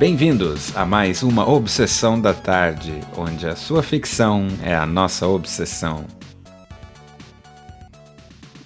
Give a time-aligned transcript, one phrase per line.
[0.00, 6.06] Bem-vindos a mais uma Obsessão da Tarde, onde a sua ficção é a nossa obsessão.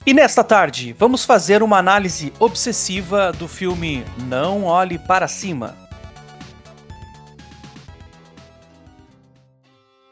[0.07, 5.75] E nesta tarde, vamos fazer uma análise obsessiva do filme Não Olhe Para Cima.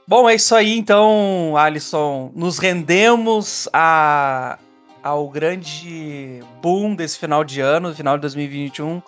[0.04, 2.32] Bom, é isso aí então, Alisson.
[2.34, 4.58] Nos rendemos a,
[5.00, 9.00] ao grande boom desse final de ano, final de 2021,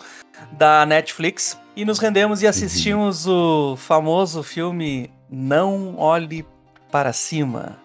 [0.53, 1.59] da Netflix.
[1.75, 3.73] E nos rendemos e assistimos uhum.
[3.73, 6.45] o famoso filme Não Olhe
[6.89, 7.77] Para Cima.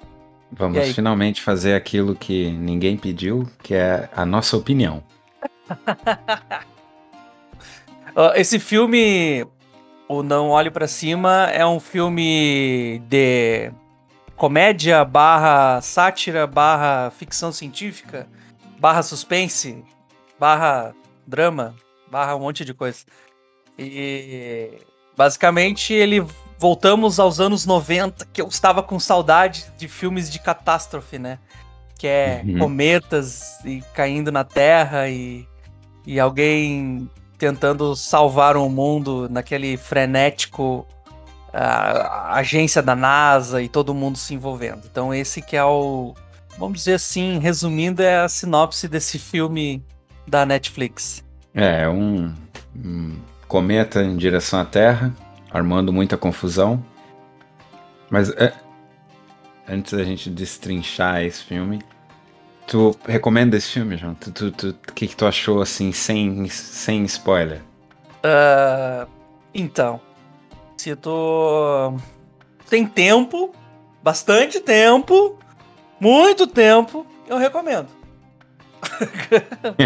[0.53, 5.03] Vamos finalmente fazer aquilo que ninguém pediu, que é a nossa opinião.
[8.37, 9.45] Esse filme,
[10.09, 13.73] o Não Olhe para Cima, é um filme de
[14.37, 18.27] comédia barra sátira barra ficção científica
[18.79, 19.85] barra suspense
[20.38, 20.95] barra
[21.27, 21.75] drama
[22.10, 23.04] barra um monte de coisa.
[23.80, 24.78] E
[25.16, 26.24] basicamente ele
[26.59, 31.38] voltamos aos anos 90, que eu estava com saudade de filmes de catástrofe, né?
[31.98, 32.58] Que é uhum.
[32.58, 35.46] cometas e caindo na Terra e,
[36.06, 37.08] e alguém
[37.38, 40.86] tentando salvar o mundo naquele frenético
[41.52, 44.82] a, agência da NASA e todo mundo se envolvendo.
[44.90, 46.14] Então esse que é o,
[46.58, 49.82] vamos dizer assim, resumindo, é a sinopse desse filme
[50.26, 51.24] da Netflix.
[51.54, 52.34] É, um,
[52.76, 53.16] um
[53.51, 55.12] cometa em direção à Terra
[55.51, 56.82] armando muita confusão.
[58.09, 58.54] Mas é,
[59.68, 61.82] antes da gente destrinchar esse filme,
[62.65, 64.15] tu recomenda esse filme, João?
[64.15, 67.60] Tu, tu, tu, que, que tu achou assim, sem, sem spoiler?
[68.25, 69.10] Uh,
[69.53, 70.00] então,
[70.76, 71.97] se tu
[72.69, 73.53] tem tempo,
[74.00, 75.37] bastante tempo,
[75.98, 77.88] muito tempo, eu recomendo.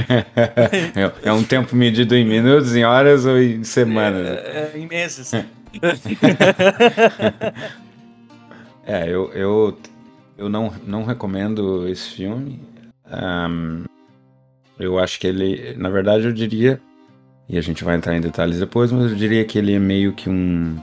[0.95, 4.27] é, é um tempo medido em minutos, em horas ou em semanas?
[4.27, 5.33] É, é, em meses.
[5.35, 5.45] é,
[9.13, 9.79] eu, eu,
[10.39, 12.61] eu não, não recomendo esse filme.
[13.07, 13.85] Um,
[14.79, 16.81] eu acho que ele, na verdade, eu diria,
[17.49, 20.13] e a gente vai entrar em detalhes depois, mas eu diria que ele é meio
[20.13, 20.77] que um.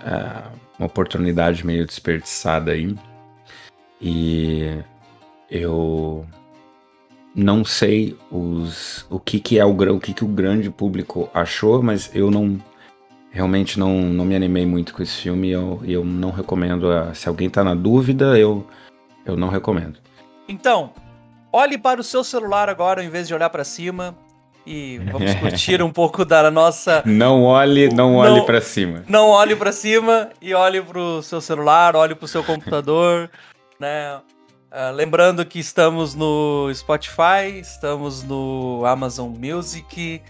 [0.00, 2.96] Uh, uma oportunidade meio desperdiçada aí.
[4.00, 4.82] E
[5.50, 6.26] eu
[7.34, 11.82] não sei os, o que, que é o, o que, que o grande público achou,
[11.82, 12.58] mas eu não
[13.30, 16.90] realmente não, não me animei muito com esse filme e eu, eu não recomendo.
[16.90, 18.64] A, se alguém tá na dúvida, eu,
[19.26, 19.98] eu não recomendo.
[20.48, 20.92] Então,
[21.52, 24.16] olhe para o seu celular agora em vez de olhar para cima
[24.64, 27.02] e vamos curtir um pouco da nossa.
[27.04, 29.02] Não olhe, não olhe para cima.
[29.08, 33.28] Não olhe para cima e olhe para o seu celular, olhe para o seu computador,
[33.80, 34.20] né?
[34.74, 40.20] Uh, lembrando que estamos no Spotify, estamos no Amazon Music,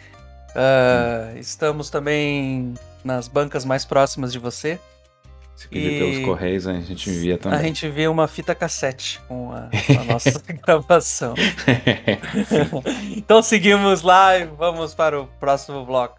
[0.50, 4.78] uh, estamos também nas bancas mais próximas de você.
[5.56, 7.58] Se pedir e pelos correios, a gente envia também.
[7.58, 11.32] A gente envia uma fita cassete com a, a nossa gravação.
[13.16, 16.18] então seguimos lá e vamos para o próximo bloco.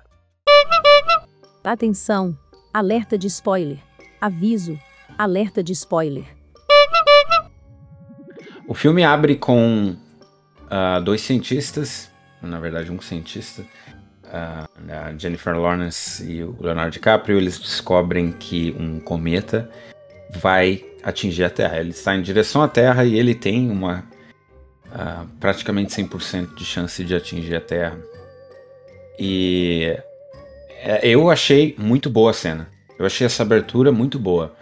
[1.64, 2.36] Atenção!
[2.74, 3.78] Alerta de spoiler.
[4.20, 4.80] Aviso:
[5.16, 6.35] alerta de spoiler.
[8.68, 9.96] O filme abre com
[10.66, 12.10] uh, dois cientistas,
[12.42, 13.62] na verdade um cientista,
[14.24, 19.70] uh, Jennifer Lawrence e o Leonardo DiCaprio, eles descobrem que um cometa
[20.32, 21.80] vai atingir a Terra.
[21.80, 24.04] Ele está em direção à Terra e ele tem uma
[24.88, 28.00] uh, praticamente 100% de chance de atingir a Terra.
[29.20, 29.96] E
[30.82, 32.68] é, eu achei muito boa a cena.
[32.98, 34.56] Eu achei essa abertura muito boa.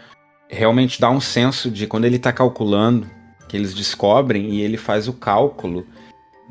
[0.49, 3.09] Realmente dá um senso de quando ele está calculando
[3.47, 5.85] que eles descobrem e ele faz o cálculo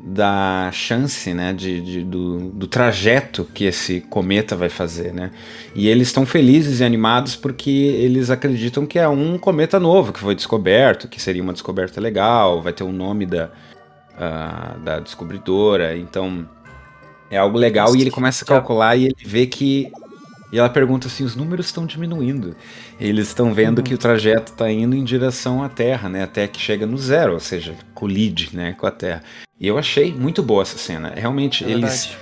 [0.05, 5.31] da chance, né, de, de do, do, trajeto que esse cometa vai fazer, né?
[5.73, 10.19] E eles estão felizes e animados porque eles acreditam que é um cometa novo que
[10.19, 13.49] foi descoberto, que seria uma descoberta legal, vai ter o nome da,
[14.15, 16.49] uh, da descobridora, então
[17.31, 19.89] é algo legal e ele começa a calcular e ele vê que
[20.53, 22.55] e ela pergunta assim: os números estão diminuindo.
[22.99, 23.83] Eles estão vendo uhum.
[23.83, 26.21] que o trajeto está indo em direção à Terra, né?
[26.21, 29.23] Até que chega no zero, ou seja, colide né, com a Terra.
[29.59, 31.11] E eu achei muito boa essa cena.
[31.15, 32.15] Realmente, é eles.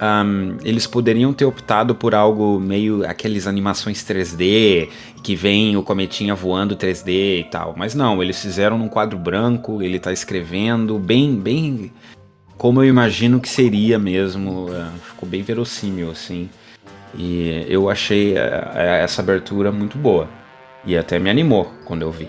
[0.00, 4.88] Um, eles poderiam ter optado por algo meio aqueles animações 3D
[5.22, 9.80] que vem o cometinha voando 3D e tal, mas não, eles fizeram num quadro branco,
[9.80, 11.92] ele tá escrevendo bem, bem
[12.58, 16.50] como eu imagino que seria mesmo, uh, ficou bem verossímil assim.
[17.14, 20.28] E eu achei é, é, essa abertura muito boa.
[20.84, 22.28] E até me animou quando eu vi.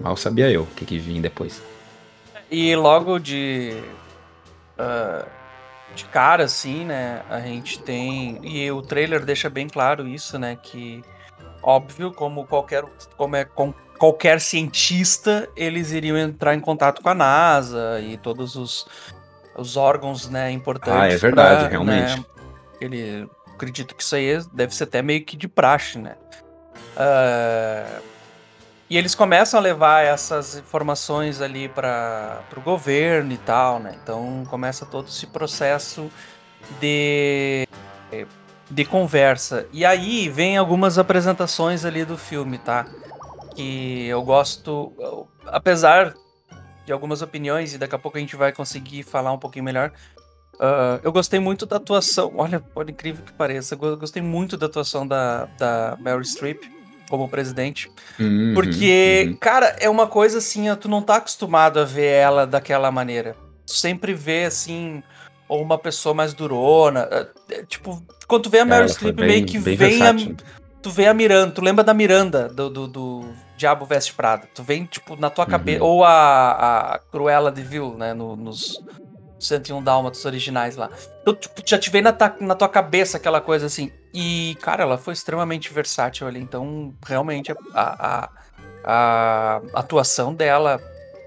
[0.00, 1.62] Mal sabia eu o que, que vinha depois.
[2.50, 3.74] E logo de.
[4.78, 5.26] Uh,
[5.94, 7.22] de cara, assim, né?
[7.28, 8.40] A gente tem.
[8.42, 10.56] E o trailer deixa bem claro isso, né?
[10.60, 11.02] Que,
[11.62, 12.84] óbvio, como qualquer,
[13.16, 18.54] como é, com qualquer cientista, eles iriam entrar em contato com a NASA e todos
[18.54, 18.86] os,
[19.56, 21.00] os órgãos né, importantes.
[21.00, 22.16] Ah, é verdade, pra, realmente.
[22.16, 22.24] Né,
[22.80, 23.28] ele,
[23.58, 26.16] acredito que isso aí deve ser até meio que de praxe, né?
[26.96, 28.02] Uh,
[28.88, 33.98] e eles começam a levar essas informações ali para o governo e tal, né?
[34.02, 36.10] Então começa todo esse processo
[36.80, 37.68] de,
[38.70, 39.66] de conversa.
[39.72, 42.86] E aí vem algumas apresentações ali do filme, tá?
[43.54, 46.14] Que eu gosto, apesar
[46.86, 49.92] de algumas opiniões, e daqui a pouco a gente vai conseguir falar um pouquinho melhor.
[50.58, 52.32] Uh, eu gostei muito da atuação.
[52.36, 56.64] Olha, por incrível que pareça, eu gostei muito da atuação da, da Meryl Streep
[57.08, 57.90] como presidente.
[58.18, 59.36] Uhum, porque, uhum.
[59.36, 63.36] cara, é uma coisa assim, tu não tá acostumado a ver ela daquela maneira.
[63.64, 65.02] Tu sempre vê, assim,
[65.48, 67.08] ou uma pessoa mais durona.
[67.10, 70.12] Eh, eh, tipo, quando tu vê a Meryl Streep meio que vem a,
[70.80, 73.24] Tu vê a Miranda, tu lembra da Miranda, do, do, do
[73.56, 74.48] Diabo Veste Prada.
[74.54, 75.50] Tu vem, tipo, na tua uhum.
[75.50, 75.84] cabeça.
[75.84, 78.14] Ou a, a Cruella de Vil, né?
[78.14, 78.80] No, nos
[79.38, 80.90] 101 Dálmatas originais lá.
[81.22, 83.92] Então, tipo, já te vem na, na tua cabeça aquela coisa assim.
[84.12, 86.40] E, cara, ela foi extremamente versátil ali.
[86.40, 88.30] Então, realmente, a, a,
[88.84, 90.80] a atuação dela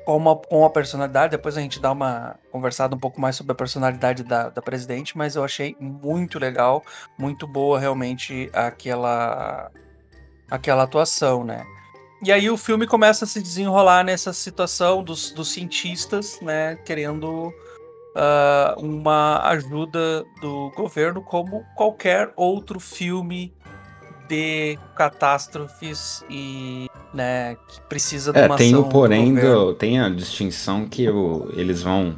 [0.05, 1.31] com a, com a personalidade.
[1.31, 5.17] Depois a gente dá uma conversada um pouco mais sobre a personalidade da, da presidente,
[5.17, 6.83] mas eu achei muito legal,
[7.17, 9.71] muito boa realmente aquela,
[10.49, 11.65] aquela atuação, né?
[12.23, 17.51] E aí o filme começa a se desenrolar nessa situação dos, dos cientistas, né, querendo
[18.15, 23.53] uh, uma ajuda do governo, como qualquer outro filme
[24.27, 29.99] de catástrofes e né, que precisa de é, uma tem ação o porém do, tem
[29.99, 32.17] a distinção que o, eles vão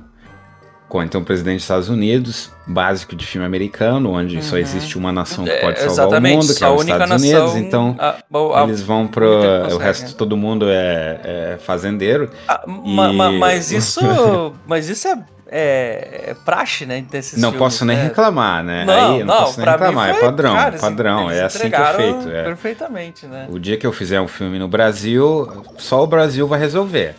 [0.88, 4.42] com então o presidente dos Estados Unidos, básico de filme americano, onde uhum.
[4.44, 7.56] só existe uma nação que é, pode salvar o mundo, que é os Estados Unidos,
[7.56, 8.18] então a,
[8.60, 9.28] a, eles vão pro
[9.74, 12.30] o resto todo mundo é, é fazendeiro.
[12.48, 12.96] Ah, e...
[12.96, 14.02] ma, ma, mas isso,
[14.68, 15.18] mas isso é
[15.48, 17.06] é, é praxe, né?
[17.10, 18.04] Desses não filmes, posso nem né?
[18.04, 18.86] reclamar, né?
[18.86, 20.10] Não, Aí, não, não posso nem reclamar.
[20.10, 21.32] É foi, é padrão, cara, padrão.
[21.32, 22.30] é assim que é feito.
[22.30, 22.44] É.
[22.44, 23.48] Perfeitamente, né?
[23.50, 27.16] O dia que eu fizer um filme no Brasil, só o Brasil vai resolver.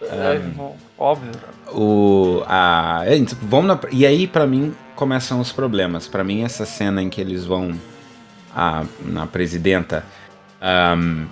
[0.00, 1.32] É, um, óbvio.
[1.72, 6.06] O, a, é, então, vamos na, e aí, para mim, começam os problemas.
[6.06, 7.74] Para mim, essa cena em que eles vão
[8.54, 10.04] a, na presidenta
[10.96, 11.26] um,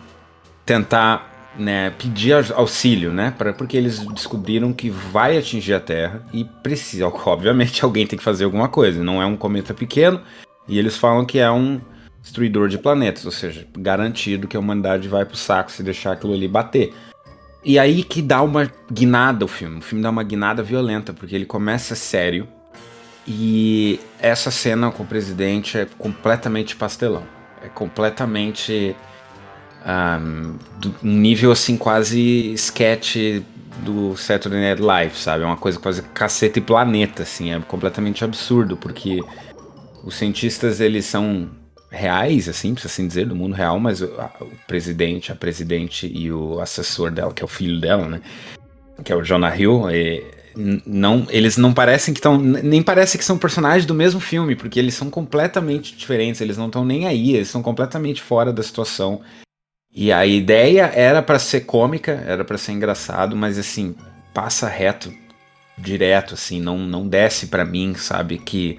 [0.65, 6.45] tentar né, pedir auxílio, né, pra, porque eles descobriram que vai atingir a Terra e
[6.45, 9.03] precisa, obviamente, alguém tem que fazer alguma coisa.
[9.03, 10.21] Não é um cometa pequeno
[10.69, 11.81] e eles falam que é um
[12.23, 16.35] destruidor de planetas, ou seja, garantido que a humanidade vai pro saco se deixar aquilo
[16.35, 16.93] ali bater.
[17.65, 19.79] E aí que dá uma guinada o filme.
[19.79, 22.49] O filme dá uma guinada violenta, porque ele começa sério
[23.27, 27.25] e essa cena com o presidente é completamente pastelão.
[27.63, 28.95] É completamente
[29.87, 30.59] um,
[31.03, 33.17] nível assim quase sketch
[33.83, 35.45] do Saturday Night Live, sabe?
[35.45, 39.21] É uma coisa quase caceta e planeta, assim, é completamente absurdo, porque
[40.03, 41.49] os cientistas eles são
[41.91, 46.11] reais, assim, precisa assim dizer, do mundo real, mas o, a, o, presidente, a presidente
[46.13, 48.21] e o assessor dela, que é o filho dela, né?
[49.05, 50.25] Que é o Jonah Hill, e,
[50.87, 54.79] não, eles não parecem que estão, nem parece que são personagens do mesmo filme, porque
[54.79, 59.21] eles são completamente diferentes, eles não estão nem aí, eles são completamente fora da situação.
[59.97, 63.95] E a ideia era para ser cômica, era para ser engraçado, mas assim,
[64.35, 65.11] passa reto,
[65.79, 68.37] direto, assim, não, não desce para mim, sabe?
[68.37, 68.77] Que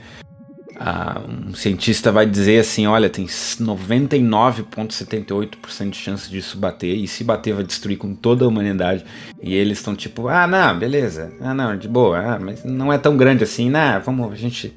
[0.79, 7.23] ah, um cientista vai dizer assim: olha, tem 99,78% de chance disso bater, e se
[7.23, 9.03] bater, vai destruir com toda a humanidade.
[9.41, 12.99] E eles estão tipo: ah, não, beleza, ah, não, de boa, ah, mas não é
[12.99, 13.99] tão grande assim, né?
[14.05, 14.71] Vamos, a gente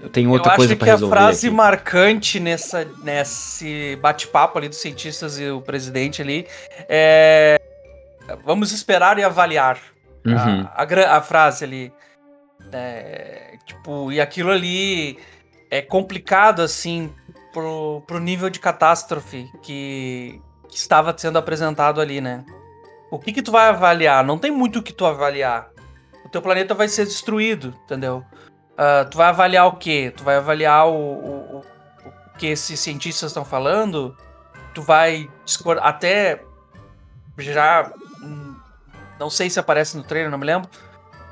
[0.00, 1.14] eu tenho outra eu coisa para resolver.
[1.16, 1.56] Acho que a frase aqui.
[1.56, 6.46] marcante nessa, nesse bate-papo ali dos cientistas e o presidente ali
[6.88, 7.60] é.
[8.44, 9.78] Vamos esperar e avaliar.
[10.24, 10.66] Uhum.
[10.74, 11.92] A, a, a, frase ali.
[12.72, 15.18] É, tipo, e aquilo ali
[15.70, 17.12] é complicado, assim,
[17.52, 22.44] pro, pro nível de catástrofe que, que estava sendo apresentado ali, né?
[23.10, 24.24] O que que tu vai avaliar?
[24.24, 25.70] Não tem muito o que tu avaliar.
[26.24, 28.24] O teu planeta vai ser destruído, entendeu?
[28.74, 30.12] Uh, tu vai avaliar o quê?
[30.16, 31.64] Tu vai avaliar o, o, o
[32.38, 34.16] que esses cientistas estão falando?
[34.74, 35.86] Tu vai discordar.
[35.86, 36.42] Até
[37.38, 37.92] já.
[38.20, 38.56] Hum,
[39.18, 40.68] não sei se aparece no trailer, não me lembro.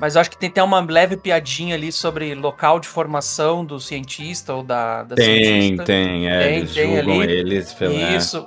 [0.01, 4.53] Mas acho que tem até uma leve piadinha ali sobre local de formação do cientista
[4.55, 5.85] ou da, da tem, cientista.
[5.85, 6.57] Tem, é, tem.
[6.59, 7.21] Eles tem ali.
[7.21, 7.93] eles pela...
[7.93, 8.47] Isso.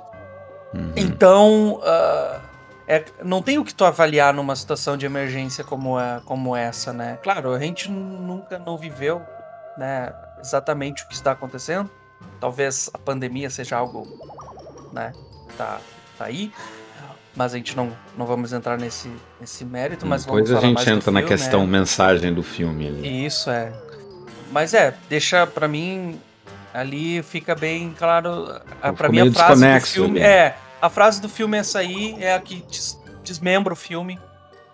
[0.74, 0.92] Uhum.
[0.96, 1.74] Então.
[1.76, 2.45] Uh,
[2.88, 6.92] é, não tem o que tu avaliar numa situação de emergência como, é, como essa,
[6.92, 7.18] né?
[7.22, 9.22] Claro, a gente nunca não viveu,
[9.76, 11.90] né, exatamente o que está acontecendo.
[12.40, 14.06] Talvez a pandemia seja algo,
[14.92, 15.12] né,
[15.58, 15.80] tá,
[16.18, 16.52] tá aí.
[17.34, 21.02] Mas a gente não, não vamos entrar nesse, nesse mérito, mas Depois a gente entra
[21.02, 21.78] filme, na questão né?
[21.78, 23.26] mensagem do filme ali.
[23.26, 23.72] Isso é.
[24.50, 26.18] Mas é, deixa pra mim
[26.72, 28.58] ali fica bem claro.
[28.80, 30.28] a- Ficou mim a frase do filme ali.
[30.32, 34.18] é a frase do filme é essa aí é a que des- desmembra o filme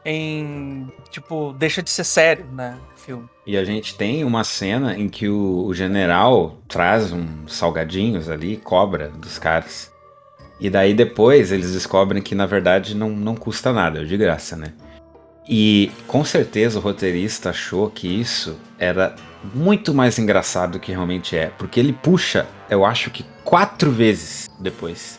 [0.05, 2.77] em tipo deixa de ser sério, né?
[2.95, 3.29] O filme.
[3.47, 8.57] E a gente tem uma cena em que o, o general traz uns salgadinhos ali,
[8.57, 9.91] cobra dos caras.
[10.61, 14.57] E daí depois eles descobrem que na verdade não, não custa nada, é de graça,
[14.57, 14.73] né?
[15.49, 19.17] E com certeza o roteirista achou que isso era
[19.53, 21.47] muito mais engraçado do que realmente é.
[21.59, 25.19] Porque ele puxa, eu acho que quatro vezes depois.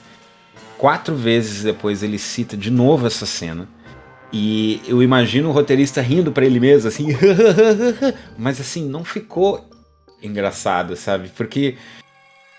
[0.83, 3.69] Quatro vezes depois ele cita de novo essa cena.
[4.33, 7.07] E eu imagino o roteirista rindo pra ele mesmo, assim.
[8.37, 9.63] Mas assim, não ficou
[10.21, 11.29] engraçado, sabe?
[11.37, 11.77] Porque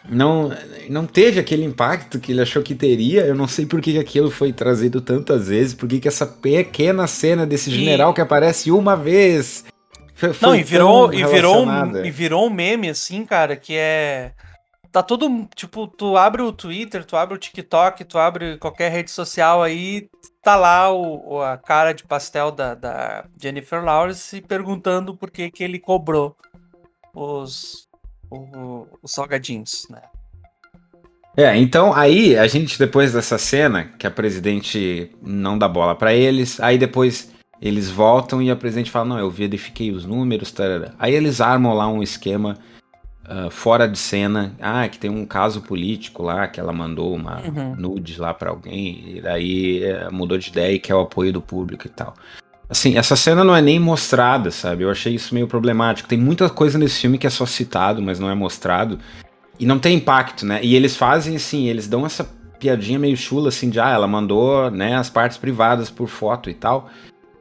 [0.09, 0.57] não,
[0.89, 3.27] não teve aquele impacto que ele achou que teria.
[3.27, 5.75] Eu não sei por que aquilo foi trazido tantas vezes.
[5.75, 9.67] Por que essa pequena cena desse E- general que aparece uma vez.
[10.15, 13.75] foi- Não, foi e virou, e, virou um, e virou um meme, assim, cara, que
[13.75, 14.33] é.
[14.95, 15.29] Tá todo.
[15.57, 20.09] Tipo, tu abre o Twitter, tu abre o TikTok, tu abre qualquer rede social aí,
[20.41, 25.65] tá lá o, a cara de pastel da, da Jennifer Lawrence perguntando por que, que
[25.65, 26.37] ele cobrou
[27.13, 27.89] os,
[28.31, 30.01] o- os salgadinhos, né?
[31.37, 36.15] É, então aí a gente depois dessa cena que a presidente não dá bola pra
[36.15, 40.95] eles, aí depois eles voltam e a presidente fala: "Não, eu verifiquei os números", tarará.
[41.01, 42.57] Aí eles armam lá um esquema
[43.27, 44.55] ah, fora de cena.
[44.61, 47.75] Ah, que tem um caso político lá que ela mandou uma Uhum.
[47.77, 51.41] nude lá pra alguém e daí eh, mudou de ideia e quer o apoio do
[51.41, 52.15] público e tal.
[52.69, 54.83] Assim, essa cena não é nem mostrada, sabe?
[54.85, 56.09] Eu achei isso meio problemático.
[56.09, 58.99] Tem muita coisa nesse filme que é só citado, mas não é mostrado.
[59.61, 60.61] E não tem impacto, né?
[60.63, 62.25] E eles fazem assim, eles dão essa
[62.59, 66.55] piadinha meio chula, assim, de ah, ela mandou, né, as partes privadas por foto e
[66.55, 66.89] tal.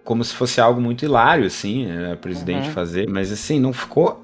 [0.04, 2.74] Como se fosse algo muito hilário, assim, né, a presidente Uhum.
[2.74, 3.08] fazer.
[3.10, 4.23] Mas assim, não ficou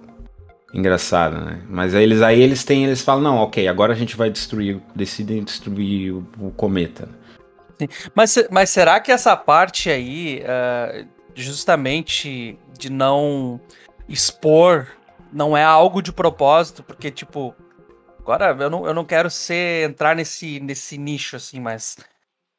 [0.73, 1.61] engraçado, né?
[1.67, 4.79] Mas aí eles, aí eles têm, eles falam, não, ok, agora a gente vai destruir,
[4.95, 7.09] decidem destruir o, o cometa.
[8.13, 13.59] Mas, mas será que essa parte aí, ah, justamente de não
[14.07, 14.87] expor,
[15.31, 16.83] não é algo de propósito?
[16.83, 17.55] Porque, tipo,
[18.19, 21.97] agora eu não, eu não quero ser entrar nesse, nesse nicho, assim, mas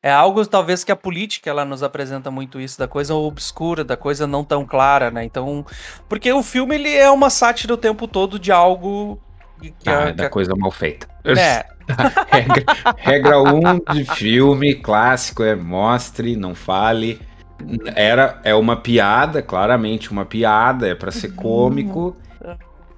[0.02, 3.96] é algo talvez que a política ela nos apresenta muito isso, da coisa obscura, da
[3.96, 5.24] coisa não tão clara, né?
[5.24, 5.64] Então,
[6.08, 9.20] porque o filme ele é uma sátira o tempo todo de algo
[9.60, 11.06] que, que Ah, a- é que da a- coisa mal feita.
[11.36, 11.64] é,
[12.30, 12.64] regra,
[12.96, 17.20] regra um de filme clássico é mostre, não fale.
[17.94, 22.16] Era, é uma piada, claramente uma piada, é pra ser cômico.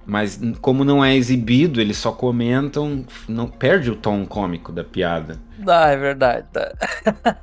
[0.04, 5.38] Mas como não é exibido, eles só comentam, não perde o tom cômico da piada.
[5.66, 6.46] ah, é verdade.
[6.52, 6.72] tá.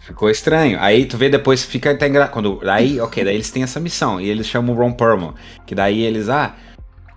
[0.00, 0.78] Ficou estranho.
[0.80, 2.32] Aí tu vê depois fica até engraçado.
[2.32, 4.20] Quando, aí, ok, daí eles têm essa missão.
[4.20, 5.34] E eles chamam o Ron Perlman.
[5.66, 6.54] Que daí eles, ah,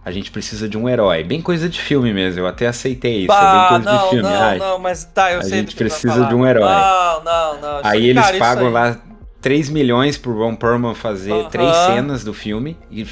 [0.03, 1.23] a gente precisa de um herói.
[1.23, 2.39] Bem coisa de filme mesmo.
[2.39, 3.33] Eu até aceitei isso.
[3.33, 4.23] é bem coisa não, de filme.
[4.23, 6.45] não, Ai, não, mas tá, eu a sei gente que tu vai precisa de um
[6.45, 6.63] herói.
[6.63, 7.81] Não, não, não.
[7.83, 8.97] Aí eles cara, isso pagam lá
[9.41, 11.49] 3 milhões pro Ron Perlman fazer Aham.
[11.49, 12.77] três cenas do filme.
[12.91, 13.03] E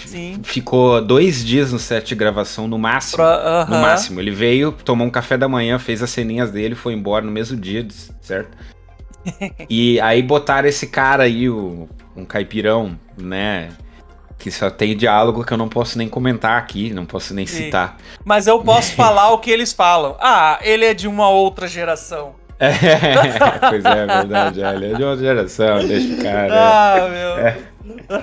[0.43, 3.17] ficou dois dias no set de gravação, no máximo.
[3.17, 3.81] Pra- No aham.
[3.81, 4.19] máximo.
[4.21, 7.57] Ele veio, tomou um café da manhã, fez as ceninhas dele, foi embora no mesmo
[7.57, 7.85] dia,
[8.21, 8.55] certo?
[9.69, 13.69] e aí botaram esse cara aí, o, um caipirão, né?
[14.37, 17.65] Que só tem diálogo que eu não posso nem comentar aqui, não posso nem Sim.
[17.65, 17.97] citar.
[18.23, 20.15] Mas eu posso falar o que eles falam.
[20.19, 22.35] Ah, ele é de uma outra geração.
[22.59, 22.69] É,
[23.69, 24.61] pois é, é verdade.
[24.61, 26.53] é, Ele é de outra geração, deixa o cara.
[26.53, 28.19] Ah, meu.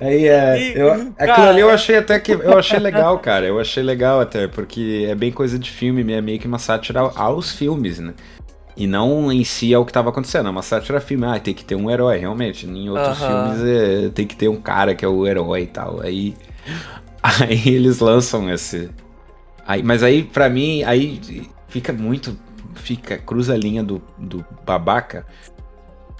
[0.00, 0.58] Aí é.
[0.60, 2.32] E, Eu, cara, aquilo ali eu achei até que.
[2.32, 3.46] Eu achei legal, cara.
[3.46, 7.00] Eu achei legal até, porque é bem coisa de filme, é meio que uma sátira
[7.00, 8.14] ao- aos filmes, né?
[8.76, 10.46] E não em si ao que tava acontecendo.
[10.46, 11.26] É uma sátira filme.
[11.26, 12.64] Ah, tem que ter um herói, realmente.
[12.64, 13.56] Em outros Aham.
[13.56, 16.00] filmes é, tem que ter um cara que é o herói e tal.
[16.00, 16.36] Aí.
[17.22, 18.88] Aí eles lançam esse.
[19.66, 21.20] Aí, mas aí, pra mim, aí
[21.68, 22.38] fica muito.
[22.88, 25.26] Fica, cruza a linha do, do babaca.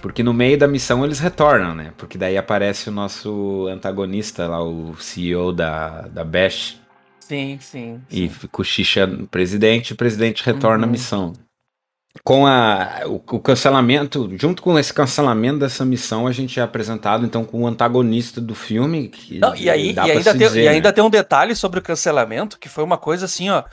[0.03, 1.91] Porque no meio da missão eles retornam, né?
[1.97, 6.79] Porque daí aparece o nosso antagonista lá, o CEO da, da Bash,
[7.19, 7.99] Sim, sim.
[8.11, 10.89] e cochicha no presidente, e o presidente retorna Uhum.
[10.89, 11.33] a missão.
[12.23, 17.25] Com a, o, o cancelamento, junto com esse cancelamento dessa missão, a gente é apresentado
[17.25, 19.07] então com o antagonista do filme.
[19.09, 20.69] Que Não, e aí, e ainda, tem, dizer, e né?
[20.71, 23.63] ainda tem um detalhe sobre o cancelamento, que foi uma coisa assim, ó.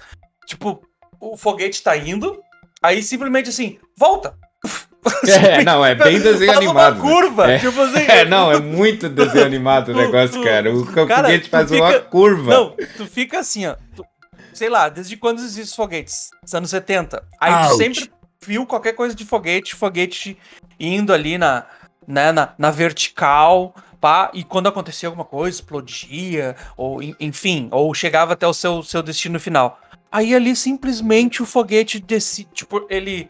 [0.47, 0.81] Tipo,
[1.21, 2.38] o foguete tá indo,
[2.83, 4.35] aí simplesmente assim, volta!
[5.28, 7.00] É, não, é bem desenho Faz animado.
[7.00, 7.59] uma curva, É.
[7.61, 8.00] tipo assim.
[8.11, 10.73] É, não, é muito desenho animado o Tu- negócio, tu- cara.
[10.75, 12.50] O foguete tu faz fica- uma curva.
[12.52, 13.76] Não, tu fica assim, ó.
[13.95, 14.04] tu-
[14.52, 16.30] sei lá, desde quando existem os foguetes?
[16.42, 17.23] Dos anos 70.
[17.40, 17.76] Aí tu Ouch.
[17.76, 18.11] sempre
[18.45, 20.37] viu qualquer coisa de foguete, foguete
[20.78, 21.64] indo ali na,
[22.06, 27.95] né, na, na vertical, pá, e quando acontecia alguma coisa, explodia, ou en- enfim, ou
[27.95, 29.78] chegava até o seu, seu destino final.
[30.10, 33.28] Aí ali simplesmente o foguete decide, tipo, ele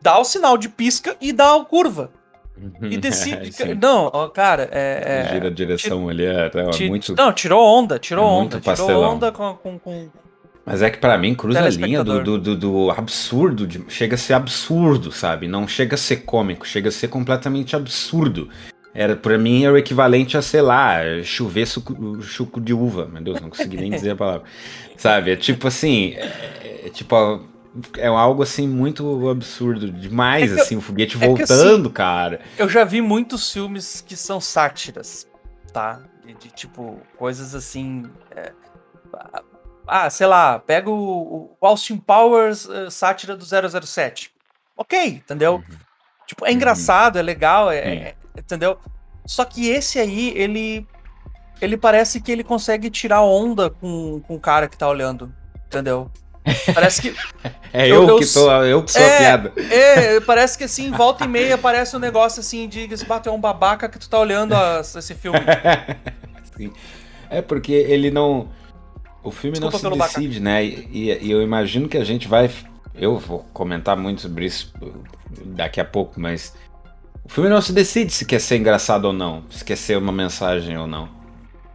[0.00, 2.10] dá o sinal de pisca e dá a curva.
[2.82, 3.52] E decide.
[3.52, 3.74] Sim.
[3.74, 5.24] não, ó, cara, é.
[5.28, 7.14] é- Gira a direção ali, é, é muito.
[7.14, 8.60] Não, tirou onda, tirou é onda.
[8.60, 10.08] Tirou onda com, com, com-
[10.66, 14.16] Mas é que pra mim cruza a linha do, do, do- do absurdo, de- chega
[14.16, 15.48] a ser absurdo, sabe?
[15.48, 18.48] Não chega a ser cômico, chega a ser completamente absurdo.
[19.00, 23.06] Era, pra mim é o equivalente a, sei lá, chover suco, chuco de uva.
[23.06, 24.42] Meu Deus, não consegui nem dizer a palavra.
[24.98, 25.30] Sabe?
[25.30, 27.14] É tipo assim, é, é tipo,
[27.96, 32.40] é algo assim muito absurdo demais, É eu- assim, o foguete é que voltando, cara.
[32.58, 35.28] Eu já vi muitos filmes que são sátiras,
[35.72, 36.00] tá?
[36.26, 38.04] De, de, tipo, coisas assim.
[38.34, 38.52] é,
[39.86, 44.30] Ah, sei lá, pega o, o Austin Powers eh, sátira do 007.
[44.76, 45.62] Ok, entendeu?
[46.26, 46.56] Tipo, é Uhum.
[46.56, 47.88] engraçado, é legal, é, Sim.
[48.02, 48.78] é- entendeu?
[49.26, 50.86] Só que esse aí, ele.
[51.60, 55.32] Ele parece que ele consegue tirar onda com, com o cara que tá olhando,
[55.66, 56.10] entendeu?
[56.74, 57.14] Parece que.
[57.70, 59.52] É Eu- eu, eu que tô, eu que sou a É, piada.
[59.70, 63.38] É, parece que assim, volta e meia aparece um negócio assim de "Esse bateu um
[63.40, 65.38] babaca que tu tá olhando as- esse filme.
[66.56, 66.72] Sim.
[67.28, 68.48] É porque ele não.
[69.22, 70.64] O filme Desculpa não se decide, né?
[70.64, 72.50] E, e- e eu imagino que a gente vai.
[72.94, 74.72] Eu vou comentar muito sobre isso
[75.44, 76.54] daqui a pouco, mas.
[77.28, 80.10] O filme não se decide se quer ser engraçado ou não, se quer ser uma
[80.10, 81.10] mensagem ou não.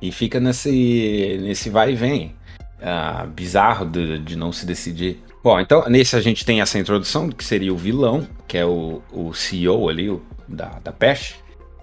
[0.01, 2.35] E fica nesse, nesse vai e vem.
[2.81, 5.23] ah, bizarro de, de não se decidir.
[5.43, 9.01] Bom, então nesse a gente tem essa introdução, que seria o vilão, que é o,
[9.11, 11.35] o CEO ali, o, da, da Peste.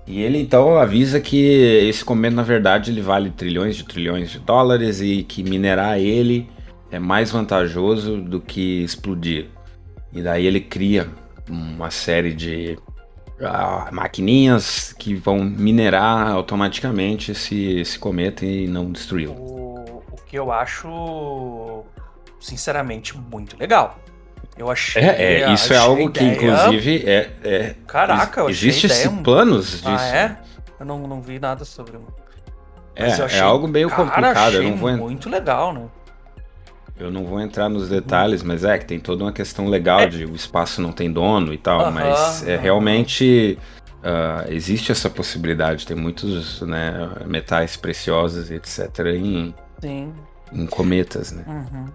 [0.05, 1.39] E ele então avisa que
[1.89, 6.49] esse cometa, na verdade, ele vale trilhões de trilhões de dólares e que minerar ele
[6.91, 9.47] é mais vantajoso do que explodir.
[10.13, 11.09] E daí ele cria
[11.49, 12.77] uma série de
[13.43, 19.33] ah, maquininhas que vão minerar automaticamente esse, esse cometa e não destruí-lo.
[19.35, 21.83] O, o que eu acho,
[22.41, 23.99] sinceramente, muito legal.
[24.57, 25.03] Eu achei.
[25.03, 27.31] É, é, isso é achei algo a que, ideia- inclusive, é.
[27.43, 29.89] é Caraca, eu achei existe a ideia esse um- planos disso.
[29.89, 30.37] Ah, é?
[30.79, 31.99] Eu não, não vi nada sobre.
[32.95, 34.53] É, Mas é achei- algo meio Cara, complicado.
[34.55, 35.83] Eu achei não, vou, muito legal, né?
[37.01, 40.07] Eu não vou entrar nos detalhes, mas é que tem toda uma questão legal É.
[40.07, 43.59] de o espaço não tem dono e tal, Aham, mas é realmente.
[44.03, 49.55] ah, existe essa possibilidade, tem muitos né, metais preciosos, etc., em,
[50.53, 51.45] em cometas, né?
[51.47, 51.87] Uhum.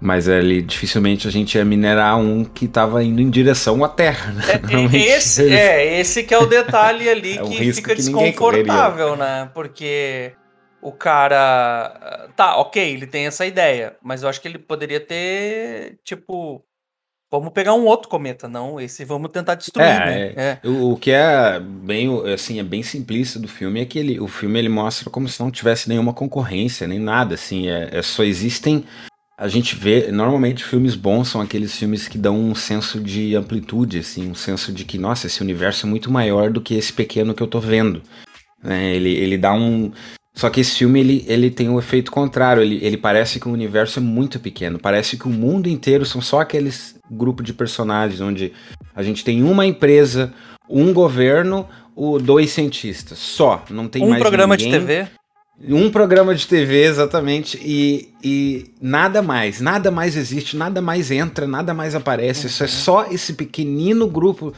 [0.00, 4.30] Mas ali dificilmente a gente ia minerar um que estava indo em direção à Terra,
[4.32, 4.44] né?
[4.92, 9.16] É, esse, eles- é, esse que é o detalhe ali É que fica que desconfortável,
[9.16, 9.50] né?
[9.52, 10.32] Porque
[10.80, 12.28] o cara.
[12.36, 16.64] Tá, ok, ele tem essa ideia, mas eu acho que ele poderia ter, tipo.
[17.30, 18.80] Vamos pegar um outro cometa, não.
[18.80, 20.34] Esse vamos tentar destruir, É, né?
[20.34, 20.58] É.
[20.66, 24.26] O, o que é bem, assim, é bem simplista do filme é que ele, o
[24.26, 28.24] filme ele mostra como se não tivesse nenhuma concorrência, nem nada, assim, é, é só
[28.24, 28.82] existem,
[29.36, 33.98] a gente vê, normalmente filmes bons são aqueles filmes que dão um senso de amplitude,
[33.98, 37.34] assim, um senso de que, nossa, esse universo é muito maior do que esse pequeno
[37.34, 38.02] que eu tô vendo,
[38.64, 39.92] né, ele, ele dá um...
[40.38, 43.52] Só que esse filme ele, ele tem um efeito contrário, ele, ele parece que o
[43.52, 48.20] universo é muito pequeno, parece que o mundo inteiro são só aqueles grupo de personagens
[48.20, 48.52] onde
[48.94, 50.32] a gente tem uma empresa,
[50.70, 54.70] um governo, o dois cientistas, só, não tem Um mais programa ninguém.
[54.78, 55.08] de TV.
[55.70, 61.48] Um programa de TV, exatamente, e, e nada mais, nada mais existe, nada mais entra,
[61.48, 62.72] nada mais aparece, isso é Uhum.
[62.72, 64.54] só esse pequenino grupo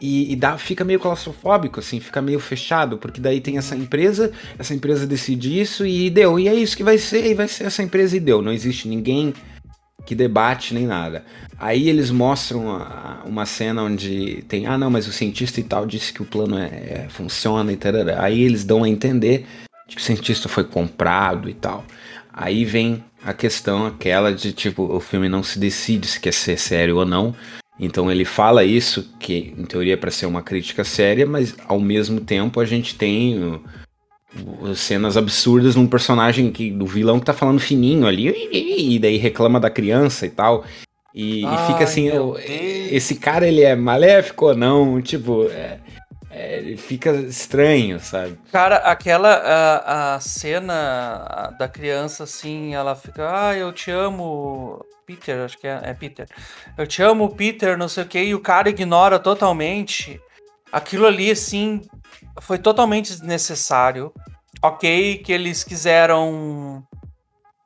[0.00, 4.30] e, e dá, fica meio claustrofóbico, assim, fica meio fechado, porque daí tem essa empresa,
[4.58, 7.64] essa empresa decide isso e deu, e é isso que vai ser, e vai ser
[7.64, 9.32] essa empresa e deu, não existe ninguém
[10.04, 11.24] que debate nem nada.
[11.58, 15.84] Aí eles mostram uma, uma cena onde tem, ah não, mas o cientista e tal
[15.84, 17.92] disse que o plano é, é- funciona e tal.
[18.18, 19.46] Aí eles dão a entender
[19.88, 21.84] de que o cientista foi comprado e tal.
[22.32, 26.58] Aí vem a questão aquela de tipo, o filme não se decide se quer ser
[26.58, 27.34] sério ou não.
[27.78, 31.78] Então ele fala isso, que em teoria é para ser uma crítica séria, mas ao
[31.78, 33.62] mesmo tempo a gente tem o-
[34.62, 38.32] o- cenas absurdas num personagem que do vilão que tá falando fininho ali
[38.94, 40.64] e daí reclama da criança e tal.
[41.14, 42.38] E, e fica assim, Deus.
[42.90, 45.00] esse cara ele é maléfico ou não?
[45.00, 45.78] Tipo, é,
[46.38, 48.38] é, fica estranho, sabe?
[48.52, 55.42] Cara, aquela a, a cena da criança assim, ela fica, ah, eu te amo, Peter,
[55.46, 56.28] acho que é, é Peter.
[56.76, 60.20] Eu te amo, Peter, não sei o que, e o cara ignora totalmente.
[60.70, 61.80] Aquilo ali, assim,
[62.42, 64.12] foi totalmente desnecessário.
[64.62, 66.86] Ok, que eles quiseram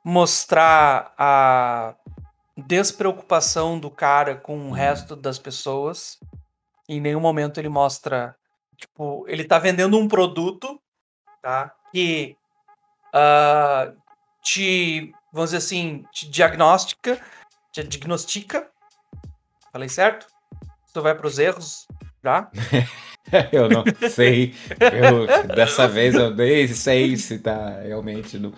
[0.01, 1.93] mostrar a
[2.55, 6.17] despreocupação do cara com o resto das pessoas.
[6.87, 8.33] Em nenhum momento ele mostra.
[8.81, 10.81] Tipo, ele tá vendendo um produto,
[11.39, 11.71] tá?
[11.93, 12.35] Que
[13.13, 13.95] uh,
[14.43, 17.21] te, vamos dizer assim, te diagnostica,
[17.71, 18.67] te diagnostica.
[19.71, 20.25] Falei certo?
[20.87, 21.87] Você vai para os erros
[22.23, 22.49] já?
[23.53, 24.55] eu não sei.
[24.79, 28.51] Eu, dessa vez eu nem sei se tá realmente no.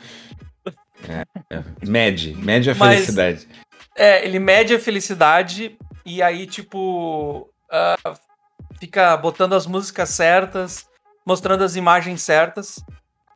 [1.06, 3.48] É, é, mede, mede a Mas, felicidade.
[3.94, 8.33] É, ele mede a felicidade e aí, tipo, uh,
[8.84, 10.90] fica botando as músicas certas,
[11.26, 12.84] mostrando as imagens certas.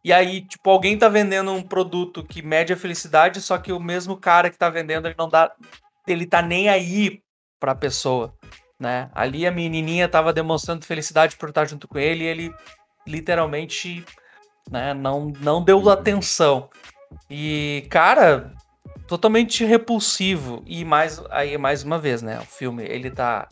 [0.04, 3.80] E aí, tipo, alguém tá vendendo um produto que mede a felicidade, só que o
[3.80, 5.50] mesmo cara que tá vendendo, ele não dá.
[6.06, 7.22] Ele tá nem aí
[7.60, 8.34] pra pessoa,
[8.78, 9.10] né?
[9.16, 12.54] Ali a menininha tava demonstrando felicidade por estar junto com ele e ele
[13.08, 14.04] literalmente,
[14.70, 15.90] né, não, não deu uhum.
[15.90, 16.70] atenção.
[17.30, 18.54] E, cara,
[19.08, 20.62] totalmente repulsivo.
[20.66, 22.38] E mais aí mais uma vez, né?
[22.40, 23.48] O filme ele tá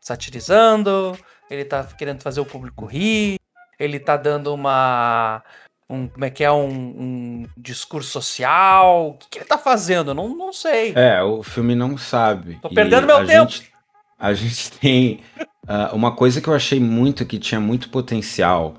[0.00, 1.16] satirizando,
[1.52, 3.36] ele tá querendo fazer o público rir,
[3.78, 5.42] ele tá dando uma
[5.88, 9.08] um, como é que é um, um discurso social?
[9.08, 10.12] O que, que, ele tá fazendo?
[10.12, 10.92] Eu não, não sei.
[10.96, 12.58] É, o filme não sabe.
[12.62, 13.50] Tô perdendo meu tempo.
[13.50, 13.72] Gente,
[14.18, 18.74] a gente tem uh, uma coisa que eu achei muito que tinha muito potencial.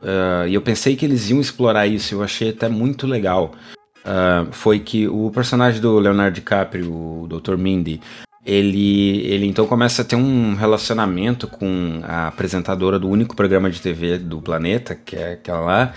[0.00, 3.52] Uh, e eu pensei que eles iam explorar isso, eu achei até muito legal
[4.02, 7.56] uh, foi que o personagem do Leonardo DiCaprio, o Dr.
[7.56, 8.00] Mindy,
[8.44, 13.80] ele, ele então começa a ter um relacionamento com a apresentadora do único programa de
[13.80, 15.92] TV do planeta, que é aquela lá,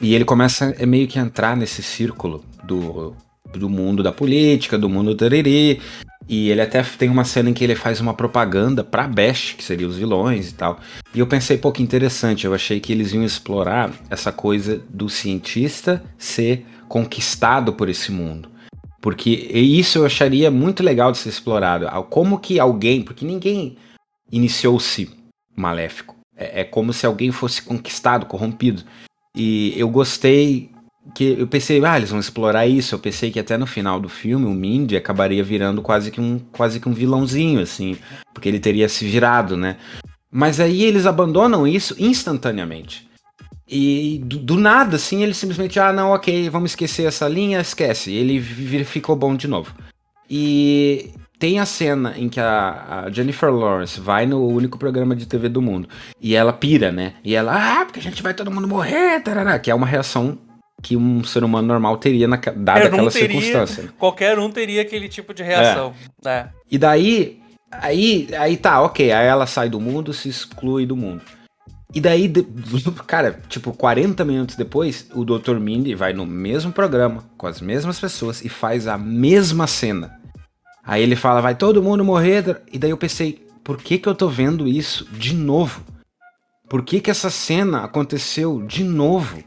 [0.00, 3.14] e ele começa a meio que entrar nesse círculo do,
[3.54, 5.80] do mundo da política, do mundo do tererê,
[6.28, 9.62] e ele até tem uma cena em que ele faz uma propaganda pra Bash, que
[9.62, 10.80] seriam os vilões e tal.
[11.14, 15.08] E eu pensei, pô, que interessante, eu achei que eles iam explorar essa coisa do
[15.08, 18.51] cientista ser conquistado por esse mundo.
[19.02, 21.86] Porque isso eu acharia muito legal de ser explorado.
[22.08, 23.76] Como que alguém, porque ninguém
[24.30, 25.10] iniciou-se
[25.56, 26.14] maléfico.
[26.36, 28.84] É, é, como se alguém fosse conquistado, corrompido.
[29.36, 30.70] E eu gostei
[31.16, 32.94] que eu pensei, ah, eles vão explorar isso.
[32.94, 36.38] Eu pensei que até no final do filme o Mindy acabaria virando quase que um
[36.38, 37.98] quase que um vilãozinho assim,
[38.32, 39.78] porque ele teria se virado, né?
[40.30, 43.10] Mas aí eles abandonam isso instantaneamente.
[43.68, 48.12] E do, do, nada, assim, ele simplesmente, ah, não, ok, vamos esquecer essa linha, esquece.
[48.12, 48.40] Ele
[48.84, 49.74] ficou bom de novo.
[50.28, 51.10] E
[51.42, 55.48] tem a cena em que a, a, Jennifer Lawrence vai no único programa de TV
[55.48, 55.88] do mundo
[56.20, 57.14] e ela pira, né?
[57.24, 60.38] E ela, ah, porque a gente vai todo mundo morrer, tarará, que é uma reação
[60.80, 63.92] que um ser humano normal teria na, dada aquela teria, circunstância.
[63.98, 65.92] Qualquer um teria aquele tipo de reação.
[66.24, 66.30] É.
[66.30, 66.48] É.
[66.70, 67.40] E daí,
[67.72, 71.22] aí, aí tá, ok, aí ela sai do mundo, se exclui do mundo.
[71.94, 72.32] E daí,
[73.06, 75.58] cara, tipo, 40 minutos depois, o Dr.
[75.58, 80.20] Mindy vai no mesmo programa, com as mesmas pessoas, e faz a mesma cena.
[80.84, 82.62] Aí ele fala, vai todo mundo morrer.
[82.72, 85.82] E daí eu pensei, por que que eu tô vendo isso de novo?
[86.68, 89.44] Por que que essa cena aconteceu de novo?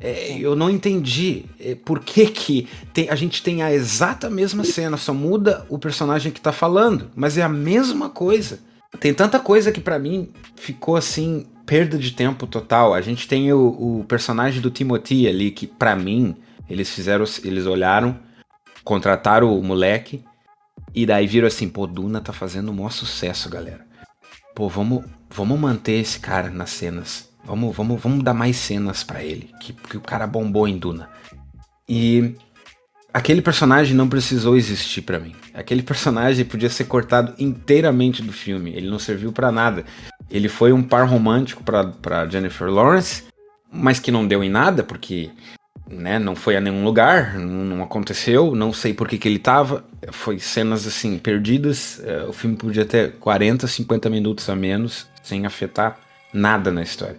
[0.00, 4.64] É, eu não entendi é, por que, que tem, a gente tem a exata mesma
[4.64, 8.60] cena, só muda o personagem que tá falando, mas é a mesma coisa.
[8.98, 12.92] Tem tanta coisa que para mim ficou assim perda de tempo total.
[12.92, 16.34] A gente tem o, o personagem do Timothy ali, que para mim,
[16.68, 17.24] eles fizeram.
[17.44, 18.18] Eles olharam,
[18.82, 20.24] contrataram o moleque,
[20.92, 23.86] e daí viram assim, pô, Duna tá fazendo um maior sucesso, galera.
[24.52, 27.30] Pô, vamos, vamos manter esse cara nas cenas.
[27.44, 29.52] Vamos, vamos, vamos dar mais cenas para ele.
[29.60, 31.08] Que, que o cara bombou em Duna.
[31.88, 32.34] E
[33.14, 35.36] aquele personagem não precisou existir para mim.
[35.54, 38.72] Aquele personagem podia ser cortado inteiramente do filme.
[38.74, 39.84] Ele não serviu para nada.
[40.30, 43.24] Ele foi um par romântico para Jennifer Lawrence,
[43.70, 45.30] mas que não deu em nada, porque
[45.88, 49.38] né, não foi a nenhum lugar, não, não aconteceu, não sei por que, que ele
[49.38, 49.84] tava.
[50.12, 52.00] Foi cenas assim, perdidas.
[52.04, 55.98] É, o filme podia ter 40, 50 minutos a menos, sem afetar
[56.32, 57.18] nada na história.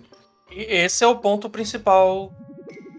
[0.49, 2.33] Esse é o ponto principal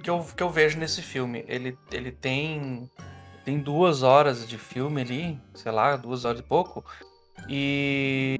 [0.02, 1.44] que eu, que eu vejo nesse filme.
[1.48, 2.90] Ele, ele tem,
[3.44, 6.84] tem duas horas de filme ali, sei lá, duas horas e pouco.
[7.48, 8.38] E.